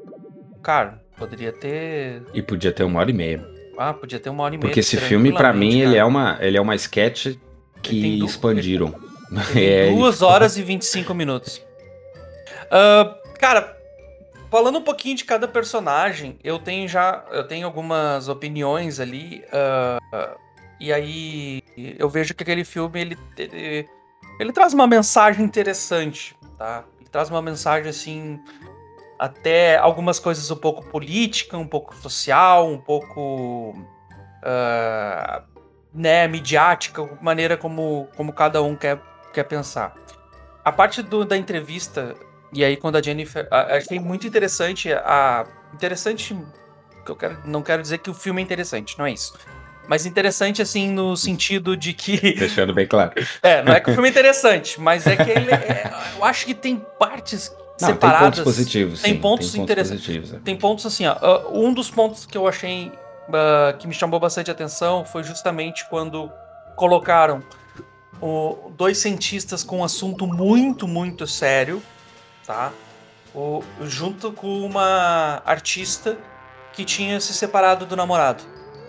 [0.63, 2.23] Cara, poderia ter.
[2.35, 3.47] E podia ter uma hora e meia.
[3.79, 4.69] Ah, podia ter uma hora e meia.
[4.69, 7.37] Porque esse filme, para mim, ele é, uma, ele é uma sketch
[7.83, 8.27] que du...
[8.27, 8.95] expandiram.
[9.57, 11.63] é, duas horas e 25 minutos.
[12.67, 13.77] Uh, cara,
[14.51, 19.43] falando um pouquinho de cada personagem, eu tenho já eu tenho algumas opiniões ali.
[19.49, 20.37] Uh,
[20.79, 21.63] e aí
[21.99, 23.89] eu vejo que aquele filme ele, ele,
[24.39, 26.85] ele traz uma mensagem interessante, tá?
[27.01, 28.41] Ele traz uma mensagem assim
[29.23, 33.71] até algumas coisas um pouco política, um pouco social, um pouco
[34.43, 35.43] uh,
[35.95, 39.01] né, midiática, maneira como, como cada um quer,
[39.33, 39.95] quer pensar.
[40.65, 42.17] A parte do, da entrevista,
[42.53, 43.47] e aí quando a Jennifer.
[43.49, 45.47] Achei muito interessante a.
[45.73, 46.37] Interessante.
[47.07, 49.39] Eu quero, não quero dizer que o filme é interessante, não é isso.
[49.87, 52.19] Mas interessante, assim, no sentido de que.
[52.35, 53.13] Deixando bem claro.
[53.41, 55.53] É, não é que o filme é interessante, mas é que ele.
[55.53, 58.21] É, eu acho que tem partes não, separadas.
[58.21, 59.03] Tem pontos positivos.
[59.03, 60.33] Tem sim, pontos tem interessantes.
[60.33, 60.39] é.
[60.39, 61.51] Tem pontos assim, ó.
[61.53, 66.31] Um dos pontos que eu achei uh, que me chamou bastante atenção foi justamente quando
[66.77, 67.43] colocaram
[68.21, 71.83] o, dois cientistas com um assunto muito, muito sério,
[72.47, 72.73] tá?
[73.35, 76.17] O, junto com uma artista
[76.73, 78.45] que tinha se separado do namorado.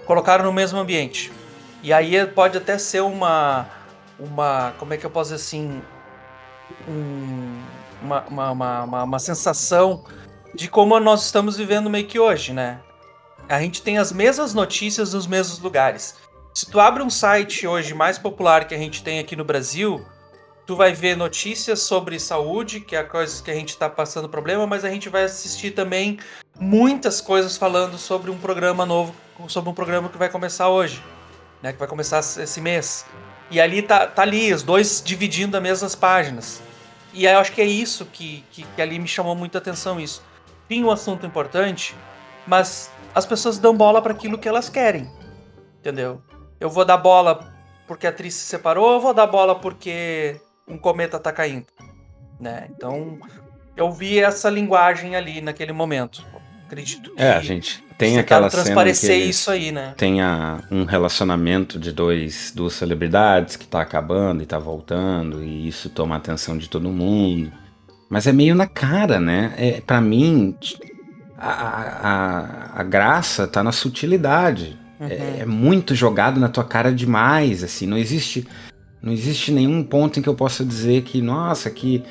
[0.06, 1.32] Colocaram no mesmo ambiente.
[1.82, 3.68] E aí pode até ser uma.
[4.20, 4.74] Uma.
[4.78, 5.82] Como é que eu posso dizer assim?
[6.88, 7.53] Um,
[8.04, 8.52] uma, uma,
[8.84, 10.04] uma, uma, sensação
[10.54, 12.80] de como nós estamos vivendo meio que hoje, né?
[13.50, 16.16] A gente tem as mesmas notícias nos mesmos lugares.
[16.54, 20.06] Se tu abre um site hoje mais popular que a gente tem aqui no Brasil,
[20.66, 24.30] tu vai ver notícias sobre saúde, que é a coisa que a gente está passando
[24.30, 26.20] problema, mas a gente vai assistir também
[26.60, 29.14] muitas coisas falando sobre um programa novo,
[29.48, 31.04] sobre um programa que vai começar hoje,
[31.62, 31.74] né?
[31.74, 33.06] Que vai começar esse mês.
[33.50, 36.62] E ali tá, tá ali, os dois dividindo as mesmas páginas.
[37.14, 40.24] E eu acho que é isso que, que, que ali me chamou muita atenção isso.
[40.68, 41.96] Tinha um assunto importante,
[42.48, 45.10] mas as pessoas dão bola para aquilo que elas querem.
[45.80, 46.22] Entendeu?
[46.60, 47.54] Eu vou dar bola
[47.88, 51.68] porque a atriz se separou, eu vou dar bola porque um cometa tá caindo,
[52.40, 52.68] né?
[52.70, 53.20] Então,
[53.76, 56.26] eu vi essa linguagem ali naquele momento.
[56.66, 59.94] Acredito que É, a gente tem aquela cena transparecer que eles isso aí, né?
[59.98, 65.68] tem a- um relacionamento de dois, duas celebridades que tá acabando e tá voltando, e
[65.68, 67.52] isso toma a atenção de todo mundo.
[68.10, 69.54] Mas é meio na cara, né?
[69.58, 70.56] É, para mim,
[71.38, 74.78] a, a, a graça tá na sutilidade.
[75.00, 78.48] É, é muito jogado na tua cara demais, assim, não existe
[79.02, 82.02] não existe nenhum ponto em que eu possa dizer que, nossa, que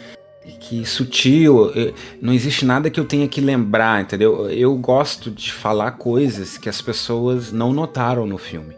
[0.60, 1.72] que sutil,
[2.20, 4.50] não existe nada que eu tenha que lembrar, entendeu?
[4.50, 8.74] Eu gosto de falar coisas que as pessoas não notaram no filme.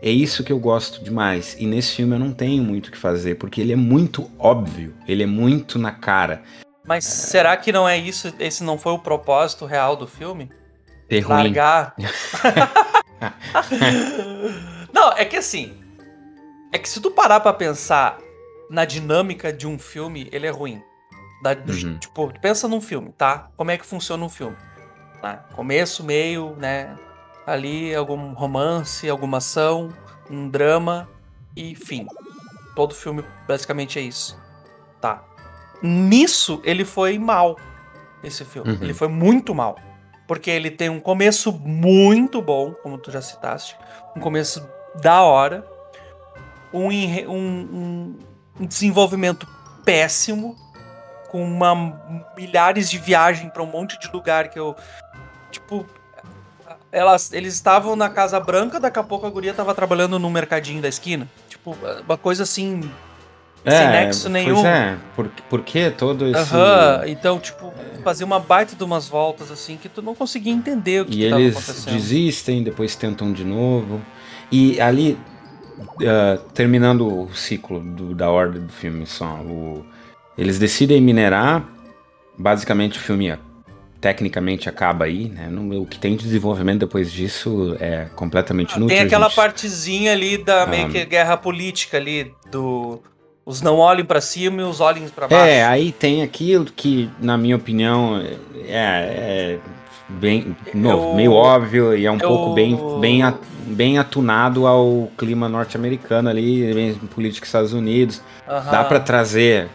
[0.00, 1.56] É isso que eu gosto demais.
[1.60, 4.94] E nesse filme eu não tenho muito o que fazer, porque ele é muito óbvio,
[5.06, 6.42] ele é muito na cara.
[6.84, 8.34] Mas será que não é isso?
[8.40, 10.50] Esse não foi o propósito real do filme?
[11.08, 11.36] Ter ruim.
[11.36, 11.94] Largar.
[14.92, 15.72] não, é que assim.
[16.72, 18.18] É que se tu parar pra pensar
[18.68, 20.82] na dinâmica de um filme, ele é ruim.
[21.42, 21.98] Da- Uhum.
[21.98, 23.48] Tipo, pensa num filme, tá?
[23.56, 24.56] Como é que funciona um filme?
[25.22, 25.40] Né?
[25.54, 26.96] Começo, meio, né?
[27.46, 29.88] Ali algum romance, alguma ação,
[30.30, 31.08] um drama
[31.56, 32.06] e fim.
[32.76, 34.38] Todo filme basicamente é isso.
[35.00, 35.22] Tá.
[35.82, 37.56] Nisso ele foi mal.
[38.22, 38.70] Esse filme.
[38.70, 38.78] Uhum.
[38.80, 39.76] Ele foi muito mal.
[40.28, 43.76] Porque ele tem um começo muito bom, como tu já citaste.
[44.16, 44.64] Um começo
[45.02, 45.66] da hora.
[46.72, 46.88] Um,
[47.28, 48.18] um-
[48.60, 49.46] um desenvolvimento
[49.84, 50.56] péssimo.
[51.32, 51.74] Com uma,
[52.36, 54.76] milhares de viagens pra um monte de lugar que eu.
[55.50, 55.84] Tipo.
[56.90, 60.82] Elas, eles estavam na Casa Branca, daqui a pouco a guria tava trabalhando no mercadinho
[60.82, 61.26] da esquina.
[61.48, 61.74] Tipo,
[62.06, 62.82] uma coisa assim.
[63.66, 64.56] sem nexo nenhum.
[64.56, 66.54] Pois é, por, por que todo esse...
[66.54, 67.72] Aham, então, tipo,
[68.04, 71.16] fazia uma baita de umas voltas assim que tu não conseguia entender o que, E
[71.16, 71.94] que eles acontecendo.
[71.94, 73.98] desistem, depois tentam de novo.
[74.50, 75.18] E ali,
[76.06, 79.86] ah, terminando o ciclo do- da ordem do filme, só, o-
[80.36, 81.64] eles decidem minerar.
[82.38, 83.38] Basicamente, o filme ah,
[84.00, 85.48] tecnicamente acaba aí, né?
[85.78, 88.96] O que tem de desenvolvimento depois disso é completamente inútil.
[88.96, 90.90] Tem aquela gente- partezinha ali da meio Ah.
[90.90, 93.00] que guerra política ali do
[93.44, 95.44] os não olhem pra cima e os olhem pra baixo.
[95.44, 98.16] É, aí tem aquilo que, na minha opinião,
[98.68, 99.58] é, é
[100.08, 103.34] bem, novo, Eu- meio óbvio e é um eu- pouco bem, bem, a-
[103.66, 108.22] bem atunado ao clima norte-americano ali, bem política dos Estados Unidos.
[108.48, 108.70] Aham.
[108.70, 109.68] Dá pra trazer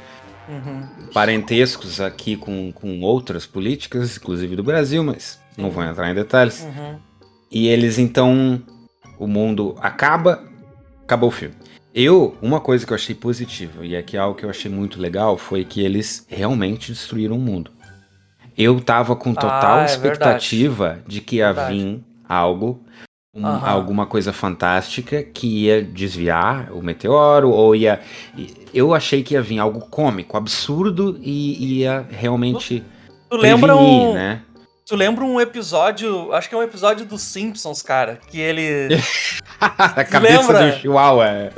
[0.48, 1.10] Uhum.
[1.14, 6.64] parentescos aqui com, com outras políticas, inclusive do Brasil, mas não vou entrar em detalhes.
[6.64, 6.98] Uhum.
[7.52, 8.62] E eles então.
[9.20, 10.44] O mundo acaba,
[11.04, 11.56] acabou o filme.
[11.94, 15.02] Eu, uma coisa que eu achei positiva, e aqui é algo que eu achei muito
[15.02, 17.72] legal, foi que eles realmente destruíram o mundo.
[18.56, 21.74] Eu tava com total Ah, é expectativa de que ia Verdade.
[21.78, 22.84] vir algo,
[23.38, 23.69] um- Aham.
[23.69, 28.00] alguma coisa fantástica que ia desviar o meteoro, ou ia.
[28.73, 32.84] Eu achei que ia vir algo cômico, absurdo, e ia realmente
[33.30, 34.41] Tu lembra prevenir, um, né?
[34.86, 38.95] tu lembra um episódio, acho que é um episódio dos Simpsons, cara, que ele
[39.60, 40.71] a cabeça Lembra?
[40.71, 41.52] do Chihuahua.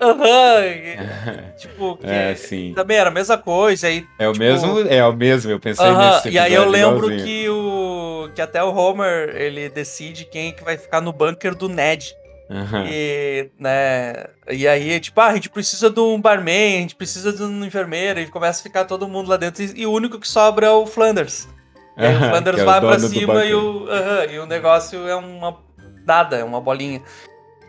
[0.00, 2.72] E- tipo, que É, sim.
[2.74, 5.84] também era a mesma coisa aí É o Tipo- mesmo, é o mesmo, eu pensei
[5.90, 7.24] nesse E aí eu lembro igualzinho.
[7.24, 7.79] que o
[8.28, 12.14] que até o Homer ele decide quem que vai ficar no bunker do Ned.
[12.50, 12.84] Aham.
[12.90, 17.32] E, né, e aí, tipo, ah, a gente precisa de um barman, a gente precisa
[17.32, 20.18] de um enfermeiro, e começa a ficar todo mundo lá dentro, e, e o único
[20.18, 21.48] que sobra é o Flanders.
[21.96, 23.86] E aí o Flanders é o vai pra dono do cima e o,
[24.30, 25.58] e o negócio é uma
[26.04, 27.00] nada, é uma bolinha.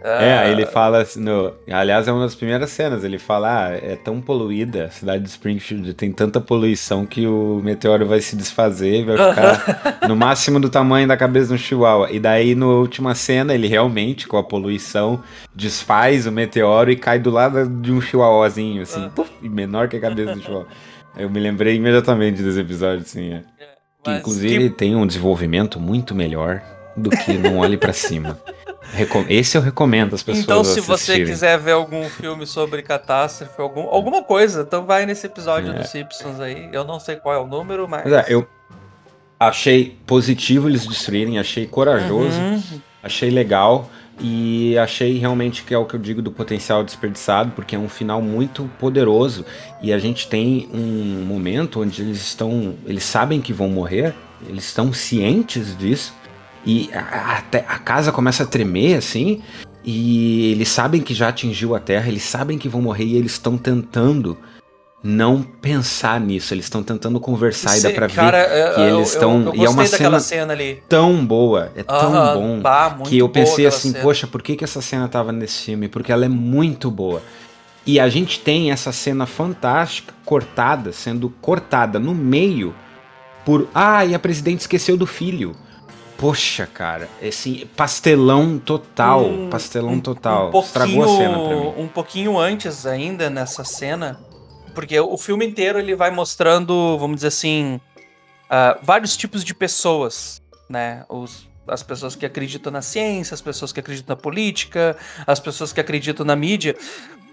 [0.04, 1.54] É, Ah, ele fala assim, no...
[1.72, 5.30] aliás, é uma das primeiras cenas, ele fala, ah, é tão poluída, a cidade de
[5.30, 10.60] Springfield tem tanta poluição que o meteoro vai se desfazer e vai ficar no máximo
[10.60, 12.10] do tamanho da cabeça de um chihuahua.
[12.12, 15.22] E daí, na última cena, ele realmente, com a poluição,
[15.56, 19.12] desfaz o meteoro e cai do lado de um chihuahuazinho, assim, Ah.
[19.16, 20.68] puf, e menor que a cabeça do chihuahua.
[21.18, 23.40] Eu me lembrei imediatamente desse episódio, assim, é.
[24.04, 26.60] Que, mas inclusive tem um desenvolvimento muito melhor
[26.98, 28.40] do que Não Olhe Pra Cima.
[29.30, 31.26] Esse eu recomendo as pessoas Então, se você assistirem.
[31.26, 35.74] quiser ver algum filme sobre catástrofe, algum, alguma coisa, então vai nesse episódio É.
[35.74, 36.70] dos Simpsons aí.
[36.72, 38.04] Eu não sei qual é o número, mas.
[38.04, 38.46] Mas, é, eu
[39.40, 42.62] achei positivo eles destruírem, achei corajoso, Uhum.
[43.02, 47.76] achei legal e achei realmente que é o que eu digo do potencial desperdiçado, porque
[47.76, 49.44] é um final muito poderoso
[49.82, 54.14] e a gente tem um momento onde eles estão, eles sabem que vão morrer,
[54.48, 56.14] eles estão cientes disso
[56.66, 59.42] e a, a- a casa começa a tremer assim
[59.84, 63.32] e eles sabem que já atingiu a Terra, eles sabem que vão morrer e eles
[63.34, 64.38] estão tentando
[65.04, 68.98] não pensar nisso, eles estão tentando conversar e dá pra ver cara, é, que eu-
[69.00, 70.84] eles estão- e é uma cena cena ali.
[70.88, 74.04] tão boa, é tão Aham, bom bah, que eu pensei assim, cena.
[74.04, 75.88] poxa, por que, que essa cena tava nesse filme?
[75.88, 77.24] Porque ela é muito boa.
[77.84, 82.76] E a gente tem essa cena fantástica cortada, sendo cortada no meio
[83.44, 83.68] por.
[83.74, 85.56] Ah, e a presidente esqueceu do filho.
[86.22, 90.52] Poxa, cara, assim, pastelão total, Um- pastelão um- total.
[90.54, 91.74] Um Estragou a cena pra mim.
[91.78, 94.20] Um pouquinho antes ainda nessa cena,
[94.76, 97.82] porque o filme inteiro ele vai mostrando, vamos dizer assim,
[98.48, 101.04] ah, vários tipos de pessoas, né?
[101.10, 105.74] Os, as pessoas que acreditam na ciência, as pessoas que acreditam na política, as pessoas
[105.74, 106.78] que acreditam na mídia.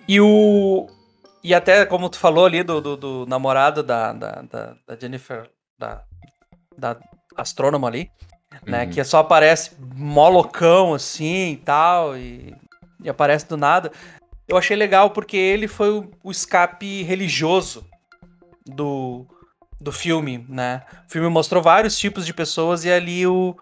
[0.08, 0.86] E o.
[1.44, 5.48] E até como tu falou ali do, do, do namorado da, da, da, da Jennifer,
[5.78, 6.02] da,
[6.76, 6.96] da
[7.36, 8.10] astrônoma ali,
[8.68, 8.84] né?
[8.84, 8.90] Uhum.
[8.90, 12.54] Que só aparece molocão assim e tal, e,
[13.02, 13.90] e aparece do nada.
[14.46, 17.84] Eu achei legal porque ele foi o, o escape religioso
[18.66, 19.26] do,
[19.80, 20.82] do filme, né?
[21.06, 23.56] O filme mostrou vários tipos de pessoas e ali o,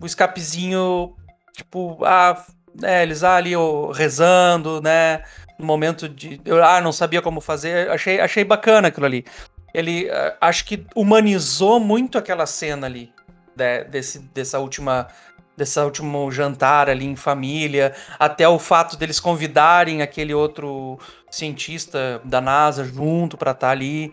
[0.00, 1.14] o escapezinho,
[1.52, 2.44] tipo, ah,
[2.82, 5.22] é, eles ah, ali ó, rezando, né?
[5.58, 6.40] No momento de.
[6.44, 7.90] Eu ah, não sabia como fazer.
[7.90, 9.24] Achei, achei bacana aquilo ali.
[9.72, 13.12] Ele ah, acho que humanizou muito aquela cena ali.
[13.56, 15.08] Né, desse, dessa última.
[15.56, 20.98] Dessa último jantar ali em família, até o fato deles convidarem aquele outro
[21.30, 24.12] cientista da NASA junto pra estar ali.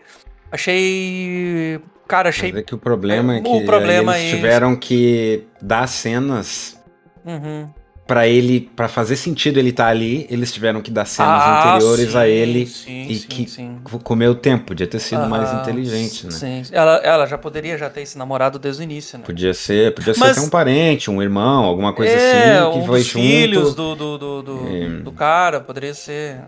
[0.52, 1.80] Achei.
[2.06, 2.52] Cara, achei.
[2.52, 5.88] Mas é que o problema é O que aí problema eles é tiveram que dar
[5.88, 6.80] cenas
[7.24, 7.70] Uhum.
[8.12, 12.14] Pra ele, para fazer sentido ele estar ali, eles tiveram que dar cenas Ah, anteriores
[12.14, 13.78] a sim, ele sim, e sim, que sim.
[14.04, 16.32] comeu tempo, podia ter sido mais Aham, inteligente, né?
[16.32, 19.24] Sim, ela, ela já poderia já ter esse namorado desde o início, né?
[19.24, 22.78] Podia ser, podia ser Mas- até um parente, um irmão, alguma coisa é, assim, que
[22.80, 23.24] um foi dos junto.
[23.24, 24.88] filhos do, do, do, do, É.
[25.04, 26.38] do cara, poderia ser.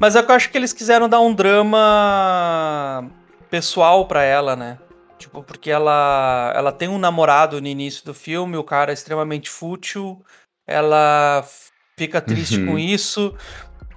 [0.00, 3.06] Mas é que eu acho que eles quiseram dar um drama
[3.50, 4.78] pessoal pra ela, né?
[5.18, 9.50] Tipo, porque ela, ela tem um namorado no início do filme, o cara é extremamente
[9.50, 10.22] fútil,
[10.66, 11.44] ela
[11.98, 12.66] fica triste Uhum.
[12.66, 13.34] com isso.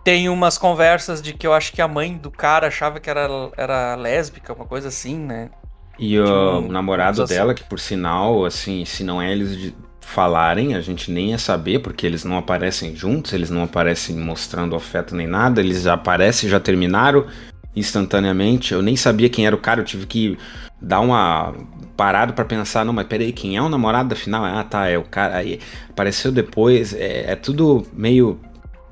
[0.04, 3.28] Tem umas conversas de que eu acho que a mãe do cara achava que era,
[3.58, 5.50] era lésbica, uma coisa assim, né?
[5.98, 6.24] E o
[6.62, 7.34] Tipo, namorado assim.
[7.34, 11.38] dela, que por sinal, assim, se não é eles de falarem, a gente nem ia
[11.38, 16.50] saber, porque eles não aparecem juntos, eles não aparecem mostrando afeto nem nada, eles aparecem,
[16.50, 17.28] já terminaram
[17.76, 18.74] instantaneamente.
[18.74, 20.38] Eu nem sabia quem era o cara, eu tive que
[20.82, 21.54] dar uma
[21.98, 24.44] parada pra pensar, não, mas peraí, quem é o namorado afinal?
[24.46, 25.38] Ah, tá, é o cara.
[25.38, 28.40] Aí apareceu depois, é, é tudo meio.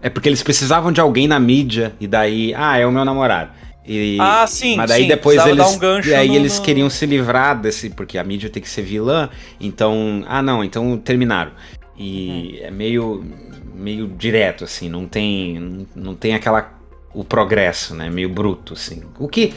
[0.02, 3.52] É porque eles precisavam de alguém na mídia, e daí, ah, é o meu namorado.
[3.90, 5.58] E, Ah, sim, Mas daí sim, depois eles.
[5.58, 7.90] dar um gancho e aí no- eles no- queriam se livrar desse.
[7.90, 9.30] Porque a mídia tem que ser vilã.
[9.62, 10.26] Então.
[10.28, 11.52] Ah, não, então terminaram.
[11.98, 12.68] E Uhum.
[12.68, 13.26] é meio.
[13.74, 14.90] meio direto, assim.
[14.90, 15.58] Não tem.
[15.58, 16.70] Não, não tem aquela.
[17.14, 18.10] O progresso, né?
[18.10, 19.04] Meio bruto, assim.
[19.18, 19.54] O que.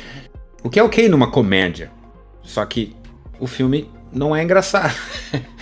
[0.63, 1.91] O que é ok numa comédia.
[2.43, 2.97] Só que
[3.39, 4.95] o filme não é engraçado.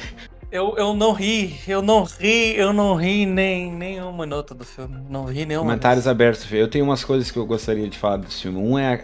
[0.51, 4.97] Eu, eu não ri, eu não ri, eu não ri nem, um minuto do filme.
[5.07, 6.51] Não ri nenhum Comentários abertos.
[6.51, 8.59] Eu tenho umas coisas que eu gostaria de falar desse filme.
[8.59, 8.99] Um é a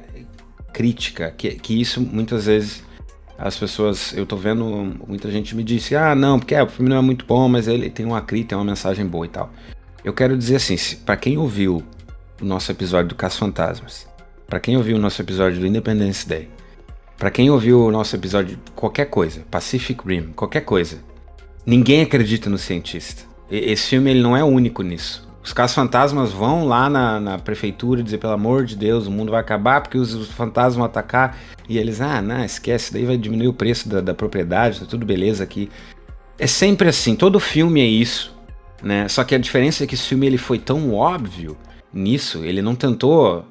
[0.73, 2.83] crítica, que, que isso muitas vezes
[3.37, 4.65] as pessoas, eu tô vendo,
[5.07, 7.69] muita gente me disse, ah, não, porque é, o filme não é muito bom, mas
[7.69, 9.51] ele tem uma crítica, tem uma mensagem boa e tal.
[10.03, 11.83] Eu quero dizer assim, para quem ouviu
[12.41, 14.07] o nosso episódio do Caso Fantasmas,
[14.47, 16.49] para quem ouviu o nosso episódio do Independence Day,
[17.17, 20.99] para quem ouviu o nosso episódio qualquer coisa, Pacific Rim, qualquer coisa,
[21.65, 23.23] ninguém acredita no cientista.
[23.51, 25.25] Esse filme ele não é único nisso.
[25.45, 29.31] Os casos fantasmas vão lá na, na, prefeitura dizer, pelo amor de Deus, o mundo
[29.31, 31.39] vai acabar porque os, os fantasmas vão atacar.
[31.69, 35.05] E eles, ah, não, esquece, daí vai diminuir o preço da, da propriedade, tá tudo
[35.05, 35.71] beleza aqui.
[36.39, 38.35] É sempre assim, todo filme é isso,
[38.83, 39.07] né?
[39.07, 41.57] Só que a diferença é que esse filme ele foi tão óbvio
[41.93, 43.45] nisso, ele não tentou,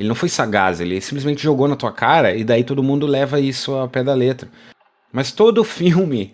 [0.00, 3.38] ele não foi sagaz, ele simplesmente jogou na tua cara e daí todo mundo leva
[3.38, 4.48] isso ao pé da letra.
[5.12, 6.32] Mas todo filme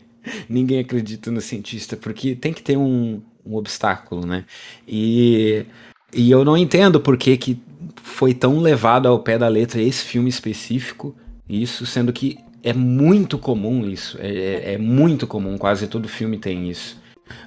[0.49, 4.45] ninguém acredita no cientista, porque tem que ter um, um obstáculo, né?
[4.87, 5.67] E,
[6.15, 7.61] e eu não entendo por que, que
[8.05, 11.17] foi tão levado ao pé da letra esse filme específico,
[11.49, 16.39] isso, sendo que é muito comum isso, é, é, é muito comum, quase todo filme
[16.39, 17.01] tem isso.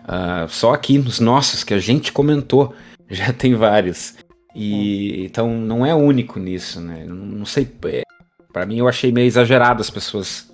[0.04, 2.74] Uh, só aqui nos nossos, que a gente comentou,
[3.10, 4.16] já tem vários.
[4.56, 7.06] E então não é único nisso, né?
[7.06, 7.70] Não, não sei.
[7.86, 8.04] É,
[8.52, 10.50] para mim eu achei meio exagerado as pessoas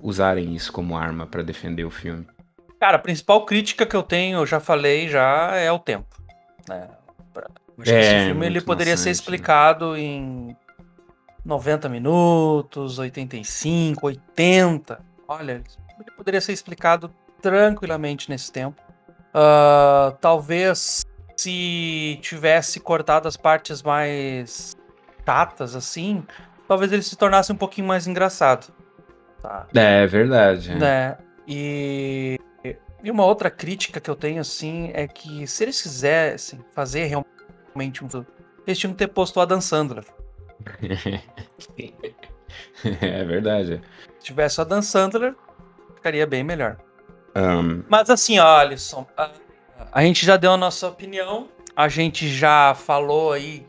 [0.00, 2.26] usarem isso como arma para defender o filme.
[2.80, 6.06] Cara, a principal crítica que eu tenho, eu já falei, já é o tempo.
[6.68, 6.88] Né?
[7.80, 9.12] Acho é, esse filme ele poderia ser né?
[9.12, 10.00] explicado né?
[10.00, 10.56] em
[11.44, 15.00] 90 minutos, 85, 80.
[15.26, 15.62] Olha,
[16.00, 18.80] ele poderia ser explicado tranquilamente nesse tempo.
[19.34, 21.04] Uh, talvez
[21.38, 24.76] se tivesse cortado as partes mais
[25.24, 26.24] chatas, assim,
[26.66, 28.72] talvez ele se tornasse um pouquinho mais engraçado.
[29.40, 29.66] Tá?
[29.74, 30.74] É, é verdade.
[30.74, 31.16] Né?
[31.46, 32.38] E
[33.02, 38.04] e uma outra crítica que eu tenho, assim, é que se eles quisessem fazer realmente
[38.04, 38.08] um
[38.66, 40.04] eles tinham que ter posto o Adam Sandler.
[43.00, 43.80] é verdade.
[44.18, 45.34] Se tivesse o Adam Sandler,
[45.94, 46.76] ficaria bem melhor.
[47.34, 47.84] Um...
[47.88, 49.06] Mas assim, ó, Alisson,
[49.92, 53.66] a, gente já deu a nossa opinião, a gente já falou aí,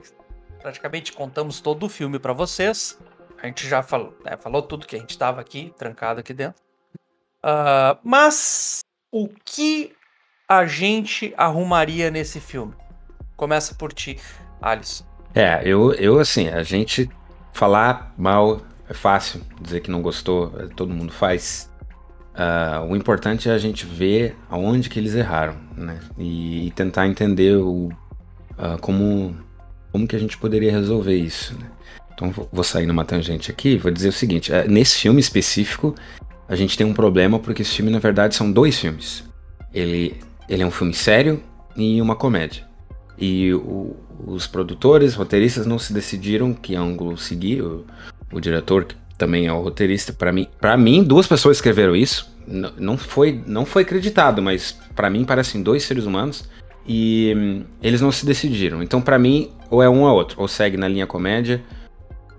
[0.61, 2.97] praticamente contamos todo o filme para vocês.
[3.41, 6.61] A gente já falou, né, falou tudo que a gente tava aqui, trancado aqui dentro.
[7.43, 9.93] Uh, mas o que
[10.47, 12.73] a gente arrumaria nesse filme?
[13.37, 14.19] Começa por ti,
[14.61, 15.05] Alisson.
[15.33, 17.09] É, eu, eu assim, a gente
[17.53, 21.68] falar mal é fácil, dizer que não gostou, todo mundo faz.
[22.39, 25.99] Uh, o importante é a gente ver aonde que eles erraram, né?
[26.17, 27.89] E, e tentar entender o,
[28.57, 29.35] uh, como,
[29.91, 31.65] como que a gente poderia resolver isso, né?
[32.13, 35.93] Então vou sair numa tangente aqui, vou dizer o seguinte, uh, nesse filme específico,
[36.47, 39.21] a gente tem um problema porque esse filme, na verdade, são dois filmes.
[39.73, 40.15] Ele,
[40.47, 41.43] ele é um filme sério
[41.75, 42.65] e uma comédia.
[43.17, 47.61] E o, os produtores, roteiristas, não se decidiram que ângulo seguir.
[47.61, 47.85] O,
[48.31, 48.87] o diretor,
[49.19, 52.33] também é o roteirista, para mim, para mim, duas pessoas escreveram isso.
[52.47, 56.49] N não foi, não foi acreditado, mas para mim parecem dois seres humanos
[56.87, 58.81] e hum, eles não se decidiram.
[58.81, 61.61] Então, para mim, ou é um ou outro, ou segue na linha comédia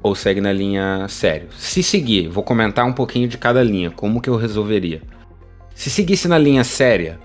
[0.03, 1.49] ou segue na linha sério?
[1.57, 5.03] Se seguir, vou comentar um pouquinho de cada linha, como que eu resolveria.
[5.75, 7.21] Se seguisse na linha séria,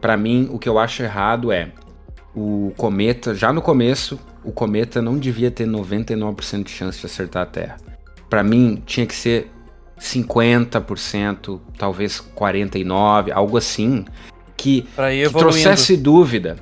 [0.00, 1.70] para mim o que eu acho errado é
[2.34, 7.44] o cometa, já no começo, o cometa não devia ter 99% de chance de acertar
[7.44, 7.76] a Terra.
[8.28, 9.50] Para mim tinha que ser
[9.98, 14.04] 50%, talvez 49, algo assim,
[14.56, 16.56] que, que trouxesse dúvida,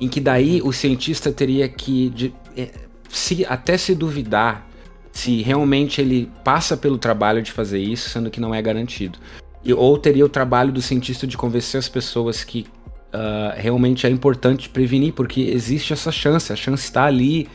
[0.00, 2.70] em que daí o cientista teria que de, é,
[3.08, 4.66] se até se duvidar
[5.14, 9.16] se realmente ele passa pelo trabalho de fazer isso, sendo que não é garantido.
[9.64, 12.66] E, ou teria o trabalho do cientista de convencer as pessoas que
[13.14, 17.48] uh, realmente é importante prevenir, porque existe essa chance, a chance está ali.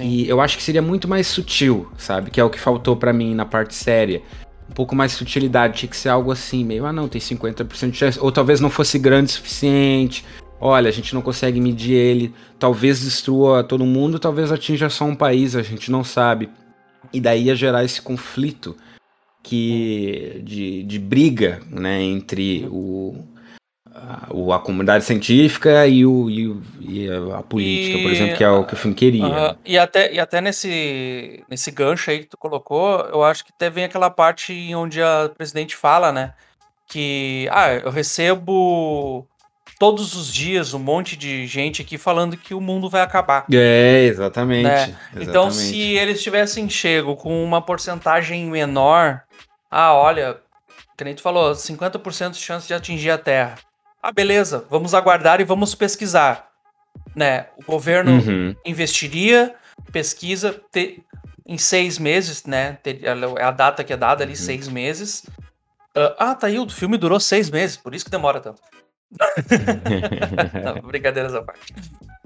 [0.00, 2.30] E eu acho que seria muito mais sutil, sabe?
[2.30, 4.22] Que é o que faltou para mim na parte séria.
[4.68, 7.96] Um pouco mais sutilidade, tinha que ser algo assim, meio, ah não, tem 50% de
[7.96, 8.18] chance.
[8.20, 10.24] Ou talvez não fosse grande o suficiente.
[10.60, 12.34] Olha, a gente não consegue medir ele.
[12.58, 16.50] Talvez destrua todo mundo, talvez atinja só um país, a gente não sabe.
[17.12, 18.76] E daí ia gerar esse conflito
[19.42, 23.24] que de, de briga né, entre o,
[23.94, 28.50] a, a comunidade científica e, o, e, e a política, e, por exemplo, que é
[28.50, 29.26] o que o filme queria.
[29.26, 33.52] Uh, e até, e até nesse, nesse gancho aí que tu colocou, eu acho que
[33.54, 36.32] até vem aquela parte onde a presidente fala, né?
[36.86, 39.26] Que ah, eu recebo
[39.78, 43.46] todos os dias um monte de gente aqui falando que o mundo vai acabar.
[43.52, 44.64] É, exatamente.
[44.64, 44.82] Né?
[44.82, 45.28] exatamente.
[45.28, 49.22] Então, se eles tivessem chego com uma porcentagem menor,
[49.70, 50.36] ah, olha,
[50.96, 53.56] que nem tu falou, 50% de chance de atingir a Terra.
[54.02, 56.48] Ah, beleza, vamos aguardar e vamos pesquisar.
[57.14, 57.46] Né?
[57.56, 58.56] O governo uhum.
[58.64, 59.54] investiria,
[59.92, 61.02] pesquisa, te,
[61.46, 62.78] em seis meses, né?
[62.84, 64.38] É a data que é dada ali, uhum.
[64.38, 65.24] seis meses.
[65.96, 68.62] Uh, ah, tá aí, o filme durou seis meses, por isso que demora tanto.
[70.64, 71.74] Não, brincadeiras à parte.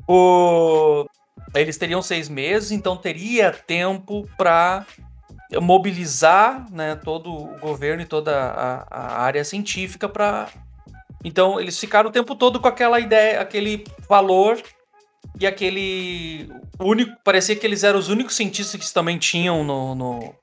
[0.06, 1.06] O...
[1.54, 4.86] Eles teriam seis meses, então teria tempo para
[5.60, 10.48] mobilizar né, todo o governo e toda a, a área científica para.
[11.24, 14.60] Então, eles ficaram o tempo todo com aquela ideia, aquele valor
[15.40, 16.48] e aquele
[16.78, 17.12] único.
[17.24, 20.34] Parecia que eles eram os únicos cientistas que também tinham no, no,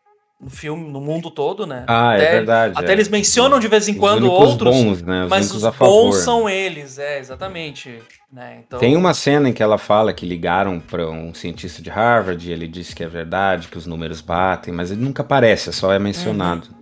[0.41, 1.85] no filme, no mundo todo, né?
[1.87, 2.73] Ah, é até, é verdade.
[2.75, 2.93] Até é.
[2.93, 4.75] eles mencionam de vez em quando os outros.
[4.75, 5.23] Bons, né?
[5.25, 8.01] Os mas os bons são eles, é, exatamente.
[8.33, 8.63] Né?
[8.65, 8.79] Então...
[8.79, 12.51] Tem uma cena em que ela fala que ligaram para um cientista de Harvard e
[12.51, 15.99] ele disse que é verdade, que os números batem, mas ele nunca aparece, só é
[15.99, 16.67] mencionado.
[16.69, 16.81] Uhum.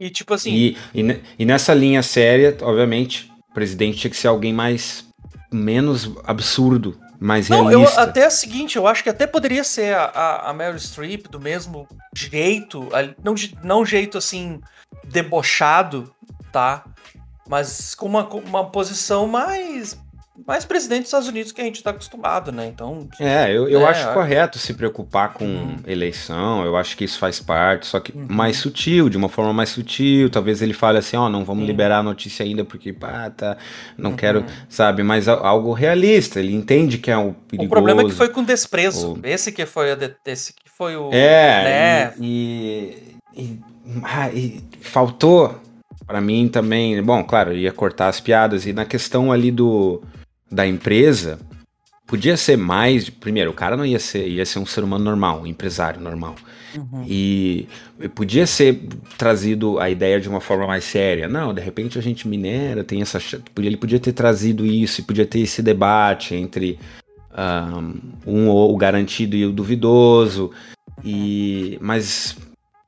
[0.00, 0.50] E tipo assim.
[0.50, 5.04] E, e, e nessa linha séria, obviamente, o presidente tinha que ser alguém mais.
[5.52, 8.00] menos absurdo mais não, realista.
[8.00, 11.26] Eu, até o seguinte, eu acho que até poderia ser a, a, a Meryl Streep
[11.26, 12.88] do mesmo jeito,
[13.22, 14.58] não, não jeito assim,
[15.04, 16.10] debochado,
[16.50, 16.82] tá?
[17.46, 19.98] Mas com uma, uma posição mais
[20.46, 22.66] mais presidente dos Estados Unidos que a gente está acostumado, né?
[22.66, 23.08] Então.
[23.18, 25.76] É, eu, eu é, acho correto se preocupar com uhum.
[25.86, 28.26] eleição, eu acho que isso faz parte, só que uhum.
[28.28, 30.30] mais sutil, de uma forma mais sutil.
[30.30, 31.66] Talvez ele fale assim: ó, oh, não vamos uhum.
[31.66, 33.56] liberar a notícia ainda porque, pá, tá,
[33.96, 34.46] não quero, uhum.
[34.68, 35.02] sabe?
[35.02, 37.66] Mas algo realista, ele entende que é o perigoso.
[37.66, 39.18] O problema é que foi com desprezo.
[39.22, 39.88] Esse que foi,
[40.24, 41.10] esse que foi o.
[41.12, 42.14] É, né?
[42.20, 43.60] e, e, e,
[44.04, 45.60] ah, e faltou
[46.10, 50.02] para mim também, bom, claro, ia cortar as piadas e na questão ali do
[50.50, 51.38] da empresa
[52.06, 53.08] podia ser mais.
[53.08, 56.34] Primeiro, o cara não ia ser, ia ser um ser humano normal, um empresário normal.
[56.74, 57.04] Uhum.
[57.06, 57.68] E
[58.14, 58.82] podia ser
[59.16, 61.28] trazido a ideia de uma forma mais séria.
[61.28, 63.18] Não, de repente a gente minera, tem essa.
[63.56, 66.78] Ele podia ter trazido isso, podia ter esse debate entre
[68.26, 70.50] um, o garantido e o duvidoso.
[71.04, 72.36] E, mas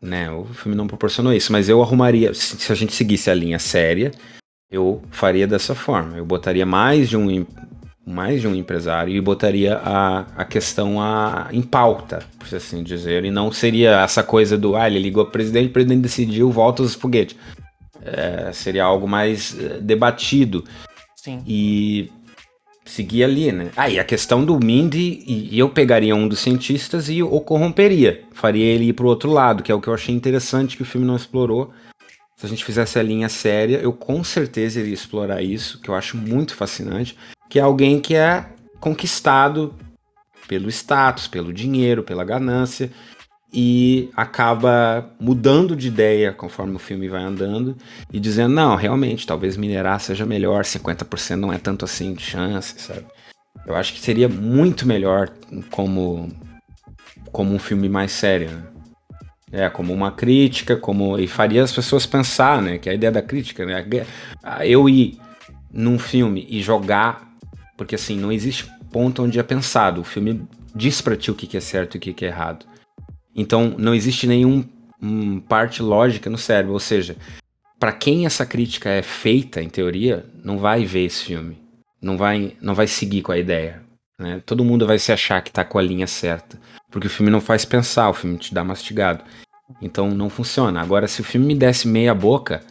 [0.01, 1.53] né, o filme não proporcionou isso.
[1.53, 4.11] Mas eu arrumaria, se, se a gente seguisse a linha séria,
[4.73, 6.17] eu faria dessa forma.
[6.17, 7.45] Eu botaria mais de um,
[8.07, 13.25] mais de um empresário e botaria a, a questão a, em pauta, por assim dizer,
[13.25, 16.83] e não seria essa coisa do, ah, ele ligou ao presidente, o presidente decidiu, volta
[16.83, 17.37] os foguetes.
[18.05, 20.65] É, seria algo mais é, debatido.
[21.15, 21.41] Sim.
[21.47, 22.11] E
[22.85, 23.71] seguir ali, né?
[23.77, 28.25] Ah, e a questão do Mindy, e, eu pegaria um dos cientistas e o corromperia.
[28.33, 30.87] Faria ele ir pro outro lado, que é o que eu achei interessante que o
[30.87, 31.73] filme não explorou
[32.43, 35.95] se a gente fizesse a linha séria, eu com certeza iria explorar isso, que eu
[35.95, 37.17] acho muito fascinante,
[37.49, 38.47] que é alguém que é
[38.81, 39.73] conquistado
[40.49, 42.91] pelo status, pelo dinheiro, pela ganância,
[43.55, 47.77] e acaba mudando de ideia conforme o filme vai andando
[48.13, 52.75] e dizendo, não, realmente, talvez minerar seja melhor, 50% não é tanto assim de chance,
[52.77, 53.07] sabe?
[53.65, 55.31] Eu acho que seria muito melhor
[55.71, 56.29] como,
[57.31, 58.72] como um filme mais sério, né?
[59.53, 62.79] É, como uma crítica, como e faria as pessoas pensar, né?
[62.79, 63.85] Que a ideia da crítica, né?
[64.65, 65.19] Eu ir
[65.71, 67.31] num filme e jogar,
[67.77, 70.01] porque assim, não existe ponto onde é pensado.
[70.01, 70.43] O filme
[70.75, 72.67] diz pra ti o que é certo e o que é errado.
[73.35, 74.65] Então, não existe nenhum
[75.03, 76.73] um, parte lógica no cérebro.
[76.75, 77.17] Ou seja,
[77.79, 81.59] para quem essa crítica é feita, em teoria, não vai ver esse filme.
[82.01, 83.83] Não vai, não vai seguir com a ideia.
[84.19, 84.43] Né?
[84.45, 86.59] Todo mundo vai se achar que tá com a linha certa.
[86.91, 89.25] Porque o filme não faz pensar, o filme te dá mastigado.
[89.81, 90.81] Então não funciona.
[90.81, 92.63] Agora, se o filme me desse meia boca,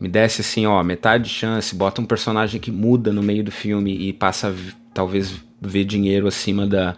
[0.00, 3.50] me desse assim, ó, metade de chance, bota um personagem que muda no meio do
[3.50, 4.54] filme e passa
[4.92, 6.96] talvez ver dinheiro acima da,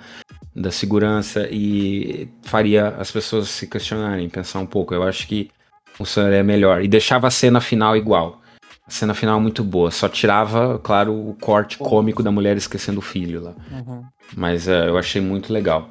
[0.55, 4.94] da segurança e faria as pessoas se questionarem, pensar um pouco.
[4.94, 5.51] Eu acho que
[5.94, 6.82] funcionaria melhor.
[6.82, 8.40] E deixava a cena final igual.
[8.89, 9.91] A cena final muito boa.
[9.91, 13.55] Só tirava, claro, o corte cômico da mulher esquecendo o filho lá.
[13.70, 14.03] Uhum.
[14.34, 15.89] Mas uh, eu achei muito legal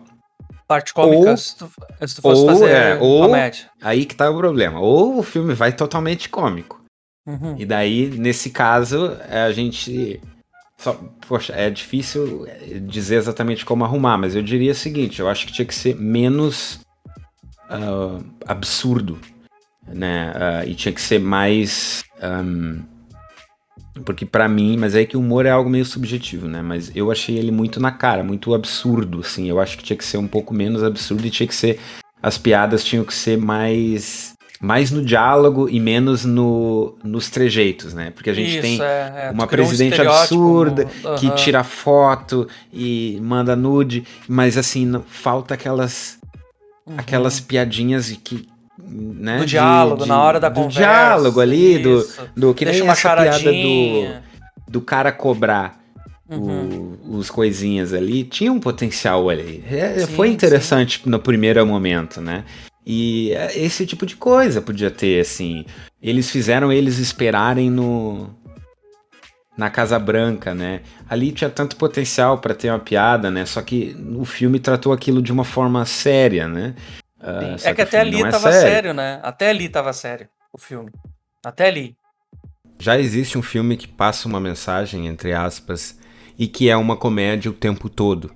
[0.67, 1.71] parte cômica ou, se, tu,
[2.05, 3.69] se tu fosse ou, fazer é, ou, comédia.
[3.81, 4.79] Aí que tá o problema.
[4.79, 6.83] Ou o filme vai totalmente cômico.
[7.25, 7.55] Uhum.
[7.57, 10.21] E daí, nesse caso, é, a gente.
[10.77, 10.93] Só,
[11.27, 12.45] poxa, é difícil
[12.83, 15.95] dizer exatamente como arrumar, mas eu diria o seguinte: eu acho que tinha que ser
[15.95, 16.79] menos
[17.69, 19.17] uh, absurdo,
[19.93, 20.33] né?
[20.35, 22.03] Uh, e tinha que ser mais.
[22.21, 22.83] Um,
[24.05, 26.61] porque para mim, mas é que o humor é algo meio subjetivo, né?
[26.61, 29.49] Mas eu achei ele muito na cara, muito absurdo, assim.
[29.49, 31.79] Eu acho que tinha que ser um pouco menos absurdo e tinha que ser.
[32.21, 34.35] As piadas tinham que ser mais.
[34.59, 38.09] Mais no diálogo e menos no, nos trejeitos, né?
[38.09, 39.31] Porque a gente Isso, tem é, é.
[39.31, 41.15] uma presidente um absurda uhum.
[41.15, 46.17] que tira foto e manda nude, mas assim, falta aquelas
[46.87, 46.95] uhum.
[46.97, 50.79] aquelas piadinhas que, né, do de, diálogo, de, na hora da do conversa.
[50.79, 55.79] diálogo ali, do, do que Deixa nem uma essa piada do, do cara cobrar
[56.29, 56.97] Uhum.
[57.03, 59.63] o- os coisinhas ali, tinha um potencial ali.
[59.71, 62.43] É, Sim, foi interessante no primeiro momento, né?
[62.85, 65.63] E é, esse tipo de coisa podia ter, assim.
[66.03, 68.29] Eles fizeram eles esperarem no.
[69.57, 70.81] Na Casa Branca, né?
[71.09, 73.43] Ali tinha tanto potencial pra ter uma piada, né?
[73.45, 76.75] Só que o filme tratou aquilo de uma forma séria, né?
[77.57, 78.93] Só É que até ali é tava sério.
[78.93, 79.19] né?
[79.23, 80.91] Até ali tava sério o filme.
[81.43, 81.95] Até ali.
[82.79, 85.97] Já existe um filme que passa uma mensagem, entre aspas,
[86.37, 88.31] e que é uma comédia o tempo todo.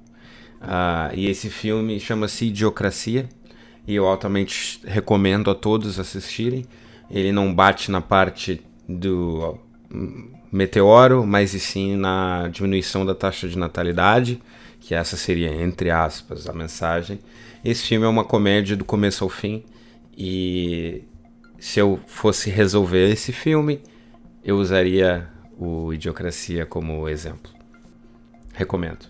[0.59, 3.27] Ah, e esse filme chama-se Idiocracia,
[3.87, 6.65] e eu altamente recomendo a todos assistirem.
[7.09, 9.59] Ele não bate na parte do
[9.91, 14.41] hum, meteoro, mas e sim na diminuição da taxa de natalidade,
[14.79, 17.19] que essa seria, entre aspas, a mensagem.
[17.63, 19.63] Esse filme é uma comédia do começo ao fim,
[20.17, 21.03] e
[21.59, 23.81] se eu fosse resolver esse filme,
[24.43, 27.51] eu usaria o Idiocracia como exemplo.
[28.53, 29.05] Recomendo.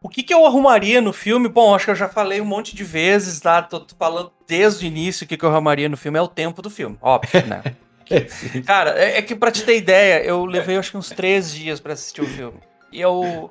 [0.00, 1.48] O que, que eu arrumaria no filme?
[1.48, 3.60] Bom, acho que eu já falei um monte de vezes, tá?
[3.60, 6.18] Tô tô falando desde o início o que, que eu arrumaria no filme.
[6.18, 7.62] É o tempo do filme, óbvio, né?
[8.64, 11.78] Cara, é, é que pra te ter ideia, eu levei acho que uns três dias
[11.80, 12.58] pra assistir o filme.
[12.90, 13.50] E eu,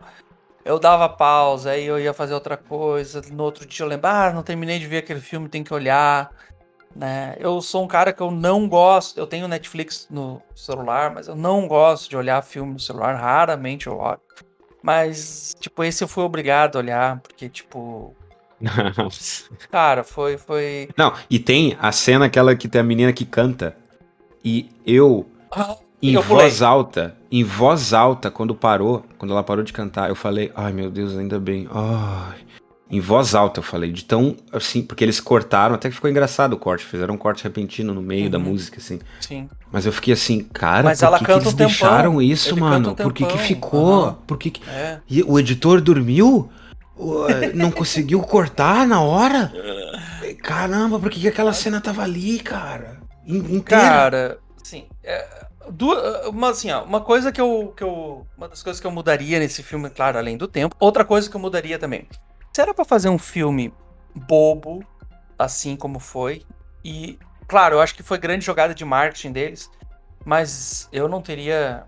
[0.67, 3.21] eu dava pausa, aí eu ia fazer outra coisa.
[3.31, 6.29] No outro dia eu lembro, ah, não terminei de ver aquele filme, tem que olhar.
[6.95, 7.35] Né?
[7.39, 9.17] Eu sou um cara que eu não gosto.
[9.17, 13.15] Eu tenho Netflix no celular, mas eu não gosto de olhar filme no celular.
[13.15, 14.19] Raramente eu olho.
[14.83, 18.15] Mas, tipo, esse eu fui obrigado a olhar, porque, tipo,
[19.71, 20.37] cara, foi.
[20.37, 20.89] foi...
[20.97, 23.75] Não, e tem a cena aquela que tem a menina que canta.
[24.43, 25.25] E eu,
[26.01, 26.43] em eu pulei.
[26.43, 30.71] voz alta, em voz alta, quando parou, quando ela parou de cantar, eu falei, ai
[30.73, 31.67] meu Deus, ainda bem.
[31.71, 32.37] Ai.
[32.89, 36.53] Em voz alta eu falei, de tão assim, porque eles cortaram, até que ficou engraçado
[36.53, 38.45] o corte, fizeram um corte repentino no meio da Uhum.
[38.45, 38.99] música, assim.
[39.19, 39.49] Sim.
[39.71, 42.61] Mas eu fiquei assim, cara, Mas por ela que, que eles um deixaram isso, Ele
[42.61, 42.91] mano?
[42.91, 44.03] um por que, que ficou?
[44.05, 44.17] aham.
[44.25, 44.69] Por que, que...
[44.69, 44.99] É.
[45.09, 46.49] E o editor dormiu?
[47.53, 49.51] Não conseguiu cortar na hora?
[50.41, 52.99] Caramba, por que, que aquela cena tava ali, cara?
[53.25, 53.61] In- Inteira.
[53.63, 58.25] Cara, assim, é, duas, uma, assim ó, uma coisa que eu, que eu.
[58.37, 60.75] Uma das coisas que eu mudaria nesse filme, claro, além do tempo.
[60.79, 62.07] Outra coisa que eu mudaria também.
[62.53, 63.73] Se era pra fazer um filme
[64.15, 64.83] bobo,
[65.37, 66.43] assim como foi,
[66.83, 69.69] e, claro, eu acho que foi grande jogada de marketing deles,
[70.25, 71.85] mas eu não teria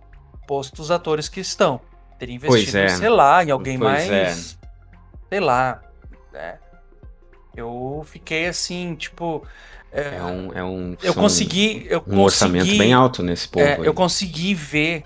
[0.48, 1.82] posto os atores que estão.
[2.18, 2.90] Teria investido, é.
[2.90, 4.12] sei lá, em alguém Pois mais.
[4.12, 4.36] é.
[5.30, 5.82] Sei lá.
[6.34, 6.60] né?
[7.56, 9.46] Eu fiquei assim, tipo.
[9.92, 11.86] É, É um, é um, eu consegui.
[11.90, 13.66] Eu um orçamento consegui- bem alto nesse povo.
[13.66, 15.04] é, eu consegui ver.